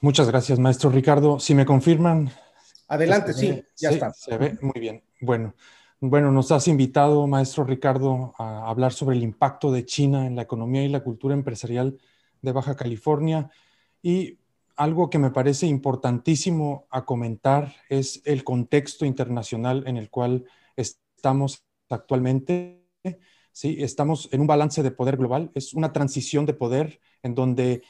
[0.00, 1.38] Muchas gracias, maestro Ricardo.
[1.38, 2.30] Si me confirman.
[2.88, 4.12] Adelante, sí, ya está.
[4.12, 5.02] Se ve muy bien.
[5.20, 5.54] Bueno,
[6.00, 10.42] bueno, nos has invitado, maestro Ricardo, a hablar sobre el impacto de China en la
[10.42, 11.98] economía y la cultura empresarial
[12.42, 13.50] de Baja California.
[14.02, 14.38] Y
[14.76, 20.44] algo que me parece importantísimo a comentar es el contexto internacional en el cual
[20.76, 22.84] estamos actualmente.
[23.52, 27.82] Sí, estamos en un balance de poder global, es una transición de poder en donde,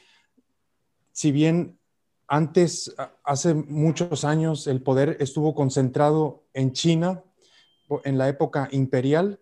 [1.11, 1.79] si bien
[2.27, 7.23] antes, hace muchos años, el poder estuvo concentrado en China
[8.03, 9.39] en la época imperial,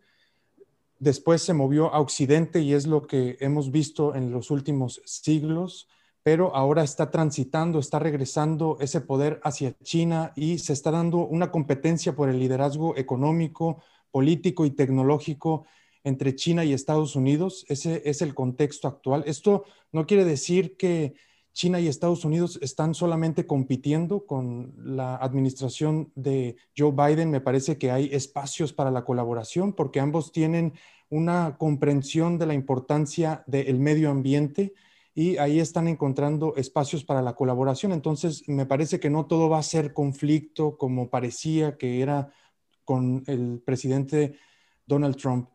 [1.00, 5.88] después se movió a Occidente y es lo que hemos visto en los últimos siglos,
[6.24, 11.52] pero ahora está transitando, está regresando ese poder hacia China y se está dando una
[11.52, 15.66] competencia por el liderazgo económico, político y tecnológico
[16.06, 17.66] entre China y Estados Unidos.
[17.68, 19.24] Ese es el contexto actual.
[19.26, 21.16] Esto no quiere decir que
[21.54, 27.30] China y Estados Unidos están solamente compitiendo con la administración de Joe Biden.
[27.30, 30.74] Me parece que hay espacios para la colaboración porque ambos tienen
[31.10, 34.74] una comprensión de la importancia del medio ambiente
[35.14, 37.92] y ahí están encontrando espacios para la colaboración.
[37.92, 42.32] Entonces, me parece que no todo va a ser conflicto como parecía que era
[42.84, 44.40] con el presidente
[44.88, 45.50] Donald Trump.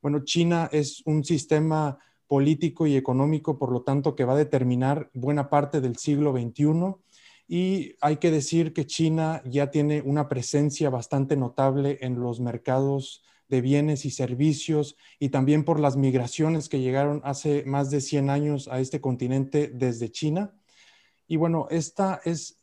[0.00, 1.98] Bueno, China es un sistema
[2.32, 6.94] político y económico, por lo tanto, que va a determinar buena parte del siglo XXI.
[7.46, 13.22] Y hay que decir que China ya tiene una presencia bastante notable en los mercados
[13.48, 18.30] de bienes y servicios y también por las migraciones que llegaron hace más de 100
[18.30, 20.54] años a este continente desde China.
[21.28, 22.62] Y bueno, esta es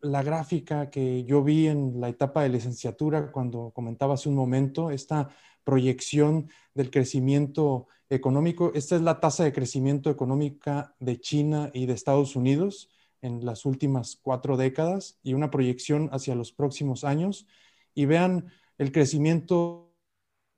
[0.00, 4.90] la gráfica que yo vi en la etapa de licenciatura cuando comentaba hace un momento,
[4.90, 5.28] esta
[5.62, 8.72] proyección del crecimiento económico.
[8.74, 12.90] Esta es la tasa de crecimiento económica de China y de Estados Unidos
[13.22, 17.46] en las últimas cuatro décadas y una proyección hacia los próximos años.
[17.94, 19.94] Y vean el crecimiento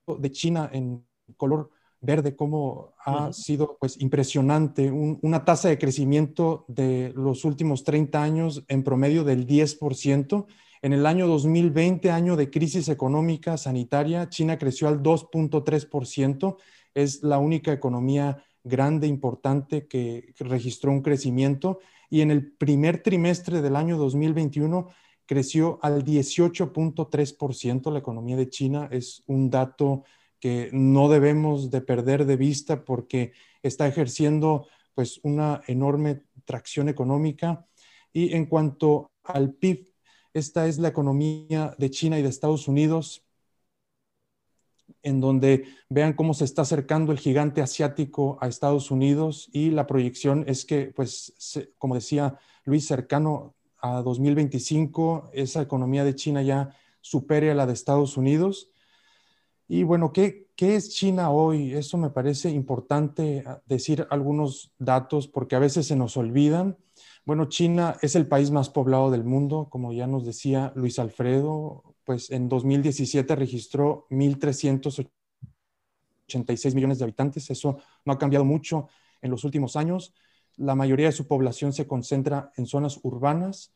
[0.06, 1.04] de China en
[1.36, 8.22] color verde, cómo ha sido pues impresionante, una tasa de crecimiento de los últimos 30
[8.22, 10.46] años en promedio del 10%.
[10.82, 16.56] En el año 2020, año de crisis económica sanitaria, China creció al 2.3%.
[16.96, 21.78] Es la única economía grande, importante que registró un crecimiento.
[22.08, 24.88] Y en el primer trimestre del año 2021
[25.26, 27.92] creció al 18.3%.
[27.92, 30.04] La economía de China es un dato
[30.40, 33.32] que no debemos de perder de vista porque
[33.62, 37.66] está ejerciendo pues una enorme tracción económica.
[38.10, 39.92] Y en cuanto al PIB,
[40.32, 43.25] esta es la economía de China y de Estados Unidos,
[45.06, 49.86] en donde vean cómo se está acercando el gigante asiático a Estados Unidos y la
[49.86, 51.32] proyección es que, pues,
[51.78, 57.72] como decía Luis, cercano a 2025 esa economía de China ya supere a la de
[57.72, 58.72] Estados Unidos.
[59.68, 61.72] Y bueno, ¿qué, ¿qué, es China hoy?
[61.72, 66.78] Eso me parece importante ah, decir algunos datos porque a veces se nos olvidan.
[67.24, 71.95] Bueno, China es el país más poblado del mundo, como ya nos decía Luis Alfredo,
[72.06, 77.50] pues en 2017 registró 1.386 millones de habitantes.
[77.50, 78.88] Eso no ha cambiado mucho
[79.20, 80.14] en los últimos años
[80.56, 83.72] la mayoría de su población se concentra en zonas urbanas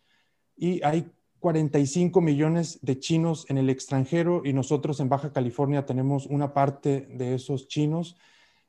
[0.57, 6.27] y hay 45 millones de chinos en el extranjero y nosotros en Baja California tenemos
[6.27, 8.17] una parte de esos chinos.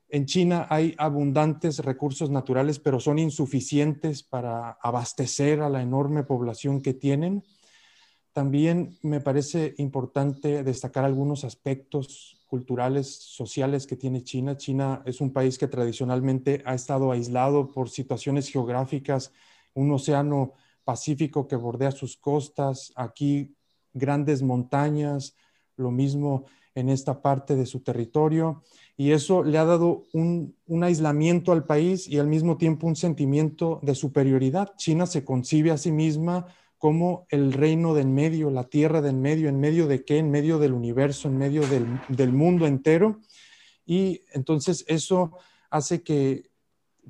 [0.08, 6.80] En China hay abundantes recursos naturales, pero son insuficientes para abastecer a la enorme población
[6.80, 7.44] que tienen.
[8.32, 14.56] También me parece importante destacar algunos aspectos culturales, sociales que tiene China.
[14.56, 19.32] China es un país que tradicionalmente ha estado aislado por situaciones geográficas,
[19.74, 23.54] un océano Pacífico que bordea sus costas, aquí
[23.92, 25.36] grandes montañas,
[25.76, 28.62] lo mismo en esta parte de su territorio,
[28.96, 33.78] y eso le ha dado un, aislamiento al país y al mismo tiempo un sentimiento
[33.82, 34.74] de superioridad.
[34.76, 36.46] China se concibe a sí misma
[36.82, 40.58] como el reino del medio, la tierra del medio, en medio de qué, en medio
[40.58, 43.20] del universo, en medio del, mundo entero.
[43.86, 45.38] Y entonces eso
[45.70, 46.50] hace que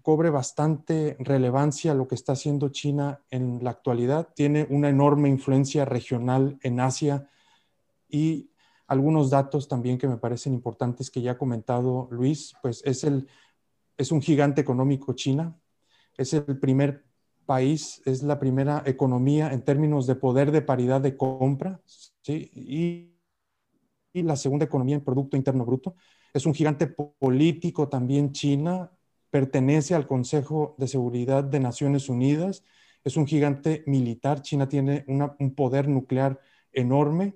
[0.02, 4.28] cobre bastante relevancia lo que está haciendo China en la actualidad.
[4.36, 7.30] Tiene una enorme influencia regional en Asia
[8.10, 8.50] y
[8.86, 13.26] algunos datos también que me parecen importantes que ya ha comentado Luis, pues es, el,
[13.96, 15.58] es un gigante económico China,
[16.18, 17.06] es el primer
[17.52, 21.82] país es la primera economía en términos de poder de paridad de compra,
[22.22, 22.50] ¿sí?
[22.54, 23.08] y,
[24.22, 25.94] la segunda economía en Producto Interno Bruto.
[26.32, 28.90] Es un gigante político también China,
[29.28, 32.64] pertenece al Consejo de Seguridad de Naciones Unidas,
[33.04, 36.40] es un gigante militar, China tiene un poder nuclear
[36.72, 37.34] enorme,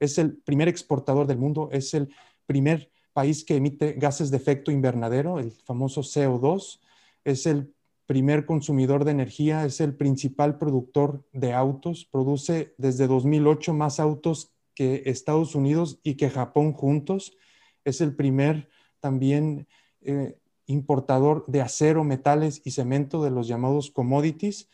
[0.00, 2.12] es el primer exportador del mundo, es el
[2.46, 6.80] primer país que emite gases de efecto invernadero, el famoso CO2,
[7.22, 7.75] es el
[8.06, 14.52] primer consumidor de energía, es el principal productor de autos, produce desde 2008 más autos
[14.74, 17.36] que Estados Unidos y que Japón juntos.
[17.84, 18.68] Es el primer
[19.00, 19.66] también
[20.02, 24.68] eh, importador de acero, metales y cemento de los llamados commodities.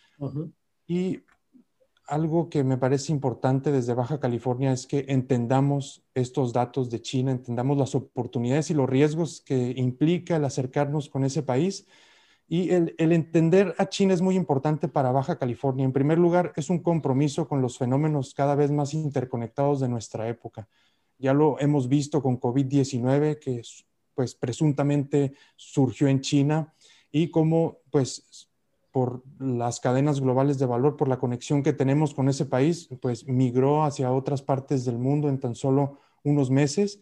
[0.87, 1.20] Y
[2.07, 7.30] algo que me parece importante desde Baja California es que entendamos estos datos de China,
[7.30, 11.87] entendamos las oportunidades y los riesgos que implica el acercarnos con ese país.
[12.49, 15.84] Y el, entender a China es muy importante para Baja California.
[15.84, 20.28] En primer lugar, es un compromiso con los fenómenos cada vez más interconectados de nuestra
[20.28, 20.68] época.
[21.18, 23.62] Ya lo hemos visto con COVID-19, que
[24.14, 26.74] pues presuntamente surgió en China
[27.11, 28.49] y cómo pues
[28.90, 33.26] por las cadenas globales de valor, por la conexión que tenemos con ese país, pues
[33.26, 37.01] migró hacia otras partes del mundo en tan solo unos meses.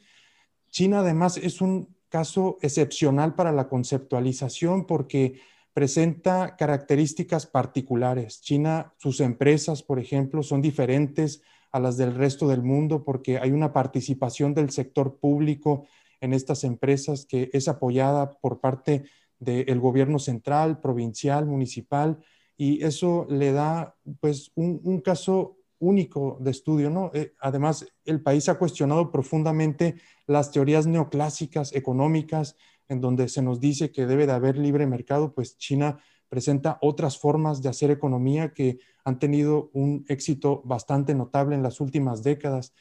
[0.71, 5.41] China además es un caso excepcional para la conceptualización porque
[5.73, 8.43] presenta características particulares.
[8.43, 11.43] China, sus empresas, por ejemplo, son diferentes
[11.73, 15.87] a las del resto del mundo porque hay una participación del sector público
[16.21, 19.05] en estas empresas que es apoyada por parte
[19.39, 22.19] del gobierno central, provincial, municipal,
[22.57, 27.11] y eso le da pues un, caso único de estudio, ¿no?
[27.15, 32.57] Eh, además, el país ha cuestionado profundamente las teorías neoclásicas económicas,
[32.89, 37.19] en donde se nos dice que debe de haber libre mercado, pues China presenta otras
[37.19, 42.73] formas de hacer economía que han tenido un éxito bastante notable en las últimas décadas.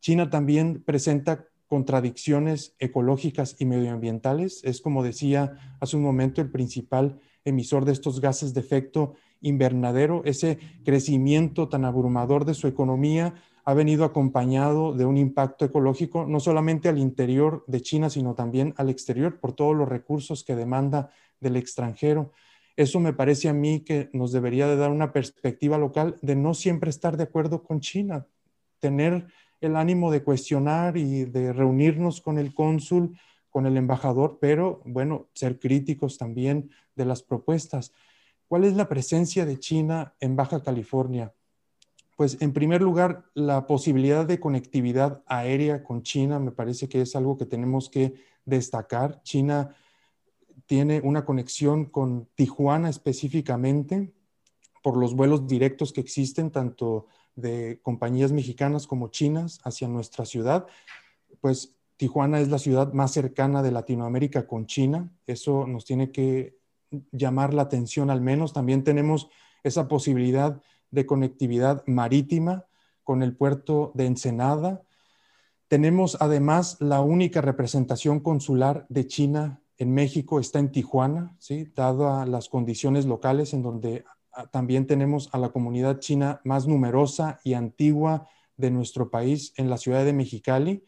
[0.00, 4.62] China también presenta contradicciones ecológicas y medioambientales.
[4.64, 10.22] Es como decía hace un momento el principal emisor de estos gases de efecto invernadero.
[10.24, 13.34] Ese crecimiento tan abrumador de su economía
[13.64, 18.74] ha venido acompañado de un impacto ecológico no solamente al interior de China, sino también
[18.76, 21.10] al exterior por todos los recursos que demanda
[21.40, 22.32] del extranjero.
[22.76, 26.54] Eso me parece a mí que nos debería de dar una perspectiva local de no
[26.54, 28.26] siempre estar de acuerdo con China,
[28.78, 29.26] tener
[29.60, 33.18] el ánimo de cuestionar y de reunirnos con el cónsul,
[33.50, 37.94] con el embajador, pero bueno, ser críticos también de las propuestas.
[38.48, 41.34] ¿Cuál es la presencia de China en Baja California?
[42.16, 47.14] Pues en primer lugar, la posibilidad de conectividad aérea con China me parece que es
[47.16, 49.22] algo que tenemos que destacar.
[49.22, 49.74] China
[50.66, 54.12] tiene una conexión con Tijuana específicamente
[54.82, 60.66] por los vuelos directos que existen tanto de compañías mexicanas como chinas hacia nuestra ciudad,
[61.40, 65.10] pues Tijuana es la ciudad más cercana de Latinoamérica con China.
[65.26, 66.55] Eso nos tiene que
[67.12, 68.52] llamar la atención al menos.
[68.52, 69.28] También tenemos
[69.64, 70.60] esa posibilidad
[70.90, 72.66] de conectividad marítima
[73.04, 74.82] con el puerto de Ensenada.
[75.68, 81.70] Tenemos además la única representación consular de China en México, está en Tijuana, ¿sí?
[81.74, 84.04] dado a las condiciones locales en donde
[84.50, 89.78] también tenemos a la comunidad china más numerosa y antigua de nuestro país en la
[89.78, 90.84] ciudad de Mexicali.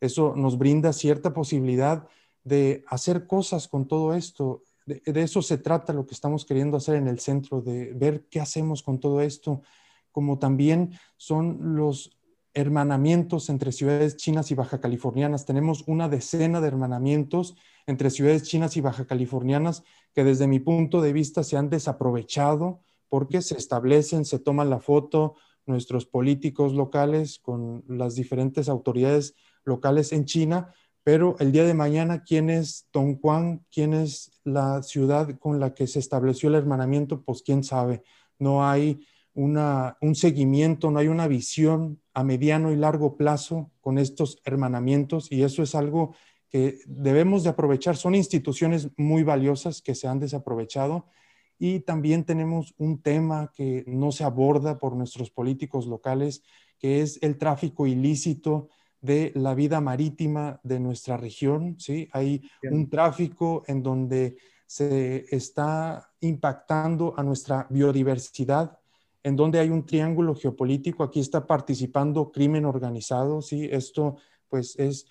[0.00, 2.06] Eso nos brinda cierta posibilidad
[2.44, 4.62] de hacer cosas con todo esto.
[4.86, 8.40] De, eso se trata lo que estamos queriendo hacer en el centro, de ver qué
[8.40, 9.62] hacemos con todo esto,
[10.12, 12.18] como también son los
[12.52, 15.44] hermanamientos entre ciudades chinas y baja californianas.
[15.44, 17.56] Tenemos una decena de hermanamientos
[17.86, 19.82] entre ciudades chinas y baja californianas
[20.14, 24.80] que desde mi punto de vista se han desaprovechado porque se establecen, se toman la
[24.80, 25.34] foto
[25.66, 30.74] nuestros políticos locales con las diferentes autoridades locales en China,
[31.04, 33.66] pero el día de mañana, ¿quién es Tongguan?
[33.70, 37.22] ¿Quién es la ciudad con la que se estableció el hermanamiento?
[37.22, 38.02] Pues quién sabe.
[38.38, 44.40] No hay un seguimiento, no hay una visión a mediano y largo plazo con estos
[44.44, 46.14] hermanamientos y eso es algo
[46.48, 47.96] que debemos de aprovechar.
[47.96, 51.06] Son instituciones muy valiosas que se han desaprovechado
[51.58, 56.42] y también tenemos un tema que no se aborda por nuestros políticos locales,
[56.78, 58.68] que es el tráfico ilícito
[59.04, 61.76] de la vida marítima de nuestra región.
[61.78, 62.08] ¿sí?
[62.12, 62.40] Hay
[62.70, 68.78] un tráfico en donde se está impactando a nuestra biodiversidad,
[69.22, 71.04] en donde hay un triángulo geopolítico.
[71.04, 73.42] Aquí está participando crimen organizado.
[73.42, 73.68] ¿sí?
[73.70, 74.16] Esto
[74.48, 75.06] pues es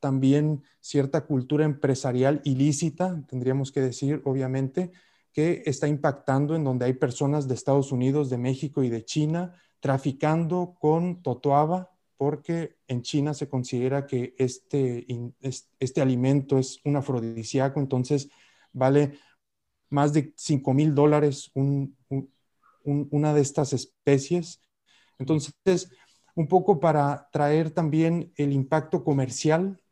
[0.00, 4.92] también cierta cultura empresarial ilícita, tendríamos que decir, obviamente,
[5.32, 9.54] que está impactando en donde hay personas de Estados Unidos, de México y de China
[9.80, 11.90] traficando con totoaba,
[12.20, 15.06] porque en China se considera que este,
[15.78, 18.28] este alimento es un afrodisíaco, entonces
[18.74, 19.18] vale
[19.88, 24.60] más de 5 mil dólares una de estas especies.
[25.18, 25.90] Entonces,
[26.34, 29.82] un poco para traer también el impacto comercial,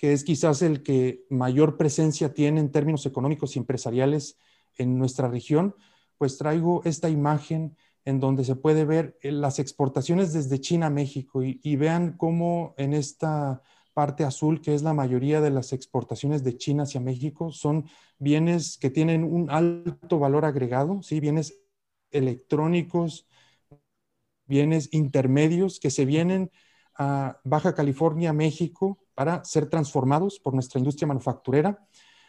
[0.00, 4.36] que es quizás el que mayor presencia tiene en términos económicos y empresariales
[4.78, 5.76] en nuestra región,
[6.18, 10.90] pues traigo esta imagen en donde se puede ver eh, las exportaciones desde China a
[10.90, 13.62] México y, vean cómo en esta
[13.94, 17.86] parte azul, que es la mayoría de las exportaciones de China hacia México, son
[18.18, 21.20] bienes que tienen un alto valor agregado, ¿sí?
[21.20, 21.60] bienes
[22.10, 23.26] electrónicos,
[24.46, 26.50] bienes intermedios que se vienen
[26.96, 31.86] a Baja California, México, para ser transformados por nuestra industria manufacturera.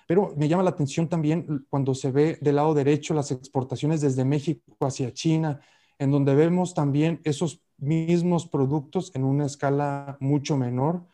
[0.08, 4.26] Pero me llama la atención también cuando se ve del lado derecho las exportaciones desde
[4.26, 5.62] México hacia China,
[6.00, 11.06] en donde vemos también esos mismos productos en una escala mucho menor,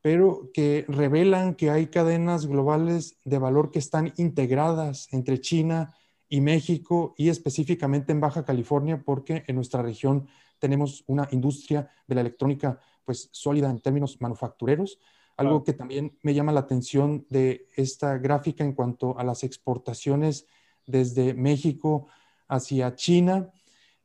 [0.00, 5.94] pero que revelan que hay cadenas globales de valor que están integradas entre China
[6.28, 10.26] y México y específicamente en Baja California, porque en nuestra región
[10.58, 14.98] tenemos una industria de la electrónica pues sólida en términos manufactureros.
[15.36, 20.46] Algo que también me llama la atención de esta gráfica en cuanto a las exportaciones
[20.86, 22.06] desde México
[22.48, 23.50] hacia China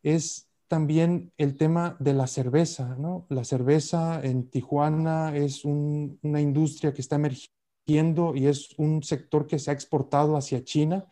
[0.01, 3.25] es también el tema de la cerveza, ¿no?
[3.29, 9.59] La cerveza en Tijuana es una industria que está emergiendo y es un sector que
[9.59, 11.11] se ha exportado hacia China.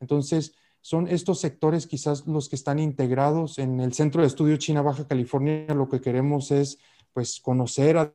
[0.00, 4.82] Entonces, son estos sectores quizás los que están integrados en el Centro de Estudio China
[4.82, 5.66] Baja California.
[5.74, 6.78] Lo que queremos es,
[7.12, 8.14] pues, conocer a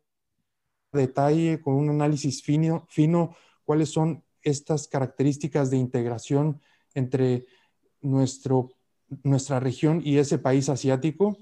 [0.92, 6.62] detalle, con un análisis fino, fino cuáles son estas características de integración
[6.94, 7.46] entre
[8.02, 8.72] nuestro
[9.24, 11.38] nuestra región y ese país asiático,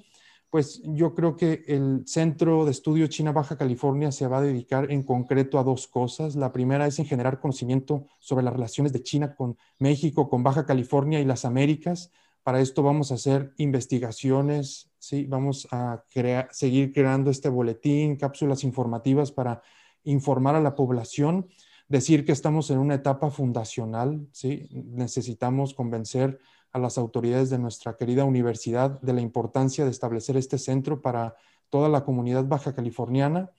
[0.49, 4.91] pues yo creo que el Centro de Estudio China Baja California se va a dedicar
[4.91, 6.35] en concreto a dos cosas.
[6.35, 10.65] La primera es en generar conocimiento sobre las relaciones de China con México, con Baja
[10.65, 12.11] California y las Américas.
[12.41, 15.25] Para esto vamos a hacer investigaciones, ¿sí?
[15.25, 16.03] vamos a
[16.51, 19.61] seguir creando este boletín, cápsulas informativas para
[20.03, 21.47] informar a la población,
[21.87, 24.67] decir que estamos en una etapa fundacional, ¿sí?
[24.71, 26.39] necesitamos convencer
[26.71, 31.35] a las autoridades de nuestra querida universidad de la importancia de establecer este centro para
[31.69, 33.49] toda la comunidad baja californiana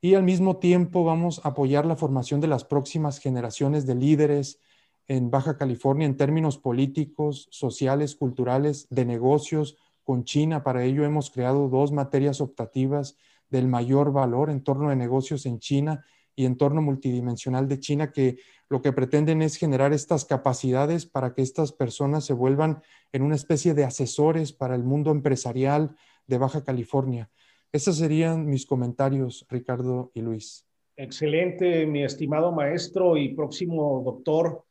[0.00, 4.60] y al mismo tiempo vamos a apoyar la formación de las próximas generaciones de líderes
[5.08, 10.62] en Baja California en términos políticos, sociales, culturales, de negocios con China.
[10.62, 13.16] Para ello hemos creado dos materias optativas
[13.48, 16.04] del mayor valor en torno de negocios en China
[16.36, 18.38] y entorno multidimensional de China que
[18.68, 22.82] lo que pretenden es generar estas capacidades para que estas personas se vuelvan
[23.12, 25.96] en una especie de asesores para el mundo empresarial
[26.26, 27.30] de Baja California.
[27.72, 30.66] Esos serían mis comentarios, Ricardo y Luis.
[30.96, 34.64] Excelente, mi estimado maestro y próximo doctor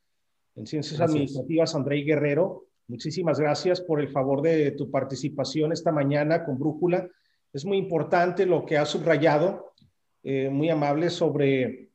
[0.55, 2.65] en Ciencias Administrativas, André Guerrero.
[2.87, 7.07] Muchísimas gracias por el favor de tu participación esta mañana con Brújula.
[7.53, 9.73] Es muy importante lo que has subrayado
[10.21, 11.89] eh, muy amable sobre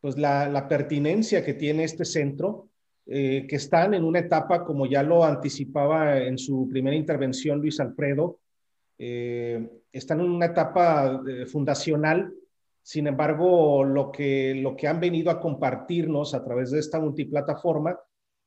[0.00, 2.68] pues, la, pertinencia que tiene este centro,
[3.06, 7.78] eh, que están en una etapa, como ya lo anticipaba en su primera intervención Luis
[7.78, 8.40] Alfredo,
[8.98, 12.32] eh, están en una etapa fundacional.
[12.82, 17.96] Sin embargo, lo que, lo que han venido a compartirnos a través de esta multiplataforma,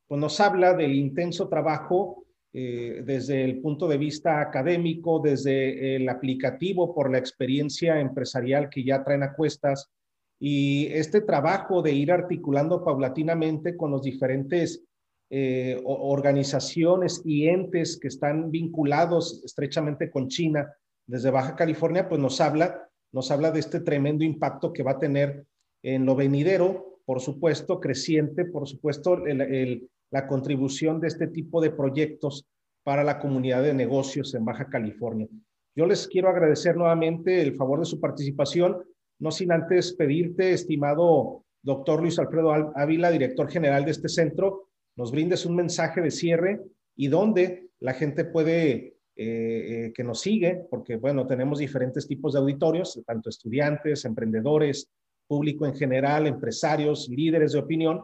[0.06, 6.08] pues nos habla del intenso trabajo eh, desde el punto de vista académico, desde el
[6.08, 9.90] aplicativo por la experiencia empresarial que ya traen a cuestas
[10.38, 14.82] y este trabajo de ir articulando paulatinamente con los diferentes
[15.28, 20.72] eh, organizaciones y entes que están vinculados estrechamente con China
[21.06, 24.98] desde Baja California, pues nos habla, nos habla de este tremendo impacto que va a
[24.98, 25.44] tener
[25.82, 31.70] en lo venidero, por supuesto, creciente, por supuesto, el, la contribución de este tipo de
[31.70, 32.46] proyectos
[32.84, 35.28] para la comunidad de negocios en Baja California.
[35.74, 38.82] Yo les quiero agradecer nuevamente el favor de su participación,
[39.18, 45.10] no sin antes pedirte, estimado doctor Luis Alfredo Ávila, director general de este centro, nos
[45.10, 46.60] brindes un mensaje de cierre
[46.94, 52.32] y donde la gente puede, eh, eh, que nos sigue, porque bueno, tenemos diferentes tipos
[52.32, 54.88] de auditorios, tanto estudiantes, emprendedores,
[55.26, 58.02] público en general, empresarios, líderes de opinión,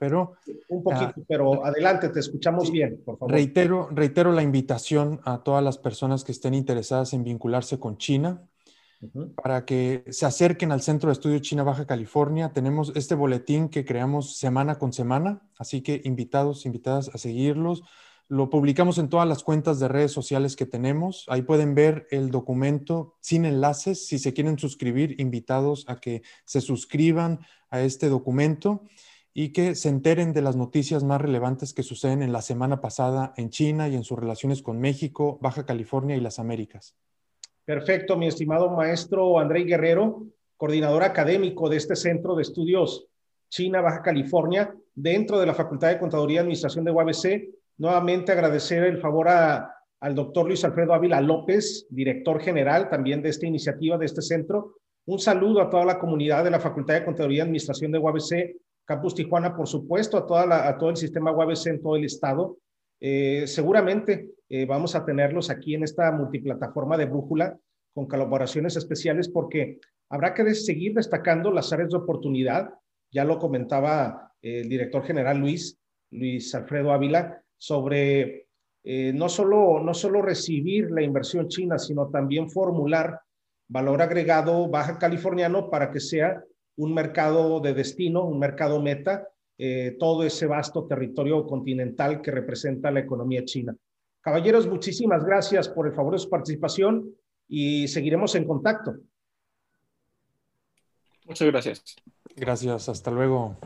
[0.00, 0.32] Pero
[0.70, 3.32] un poquito, uh, pero adelante, te escuchamos sí, bien, por favor.
[3.32, 8.42] Reitero, reitero la invitación a todas las personas que estén interesadas en vincularse con China.
[9.02, 9.34] Uh -huh.
[9.34, 12.52] para que se acerquen al Centro de Estudio China Baja California.
[12.52, 17.82] Tenemos este boletín que creamos semana con semana, así que invitados, invitadas a seguirlos.
[18.28, 21.24] Lo publicamos en todas las cuentas de redes sociales que tenemos.
[21.28, 24.06] Ahí pueden ver el documento sin enlaces.
[24.06, 27.40] Si se quieren suscribir, invitados a que se suscriban
[27.70, 28.82] a este documento
[29.32, 33.32] y que se enteren de las noticias más relevantes que suceden en la semana pasada
[33.36, 36.96] en China y en sus relaciones con México, Baja California y las Américas.
[37.64, 40.26] Perfecto, mi estimado maestro André Guerrero,
[40.56, 43.06] coordinador académico de este Centro de Estudios
[43.48, 48.84] China, Baja California, dentro de la Facultad de Contaduría y Administración de UABC Nuevamente agradecer
[48.84, 54.04] el favor al doctor Luis Alfredo Ávila López, director general también de esta iniciativa, de
[54.04, 54.74] este centro.
[55.06, 58.54] Un saludo a toda la comunidad de la Facultad de Contaduría y Administración de UABC,
[58.84, 62.04] Campus Tijuana, por supuesto, a, toda la, a todo el sistema UABC en todo el
[62.04, 62.58] estado.
[63.00, 67.58] Eh, seguramente eh, vamos a tenerlos aquí en esta multiplataforma de brújula
[67.94, 69.78] con colaboraciones especiales porque
[70.10, 72.70] habrá que seguir destacando las áreas de oportunidad.
[73.10, 75.78] Ya lo comentaba el director general Luis,
[76.10, 78.46] Luis Alfredo Ávila, sobre
[78.82, 83.20] eh, no, solo, no solo recibir la inversión china, sino también formular
[83.68, 86.42] valor agregado baja californiano para que sea
[86.76, 92.90] un mercado de destino, un mercado meta, eh, todo ese vasto territorio continental que representa
[92.90, 93.76] la economía china.
[94.22, 97.14] Caballeros, muchísimas gracias por el favor de su participación
[97.48, 98.96] y seguiremos en contacto.
[101.26, 101.84] Muchas gracias.
[102.36, 103.56] Gracias, hasta luego.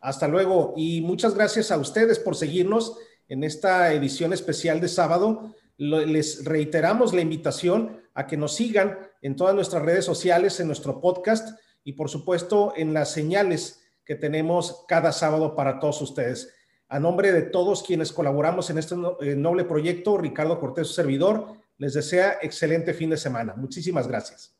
[0.00, 2.98] Hasta luego y muchas gracias a ustedes por seguirnos
[3.28, 5.54] en esta edición especial de sábado.
[5.76, 11.00] Les reiteramos la invitación a que nos sigan en todas nuestras redes sociales, en nuestro
[11.00, 16.52] podcast y por supuesto en las señales que tenemos cada sábado para todos ustedes.
[16.88, 21.54] A nombre de todos quienes colaboramos en este eh, noble proyecto, Ricardo Cortés, su servidor,
[21.78, 23.54] les desea excelente fin de semana.
[23.56, 24.54] Muchísimas gracias.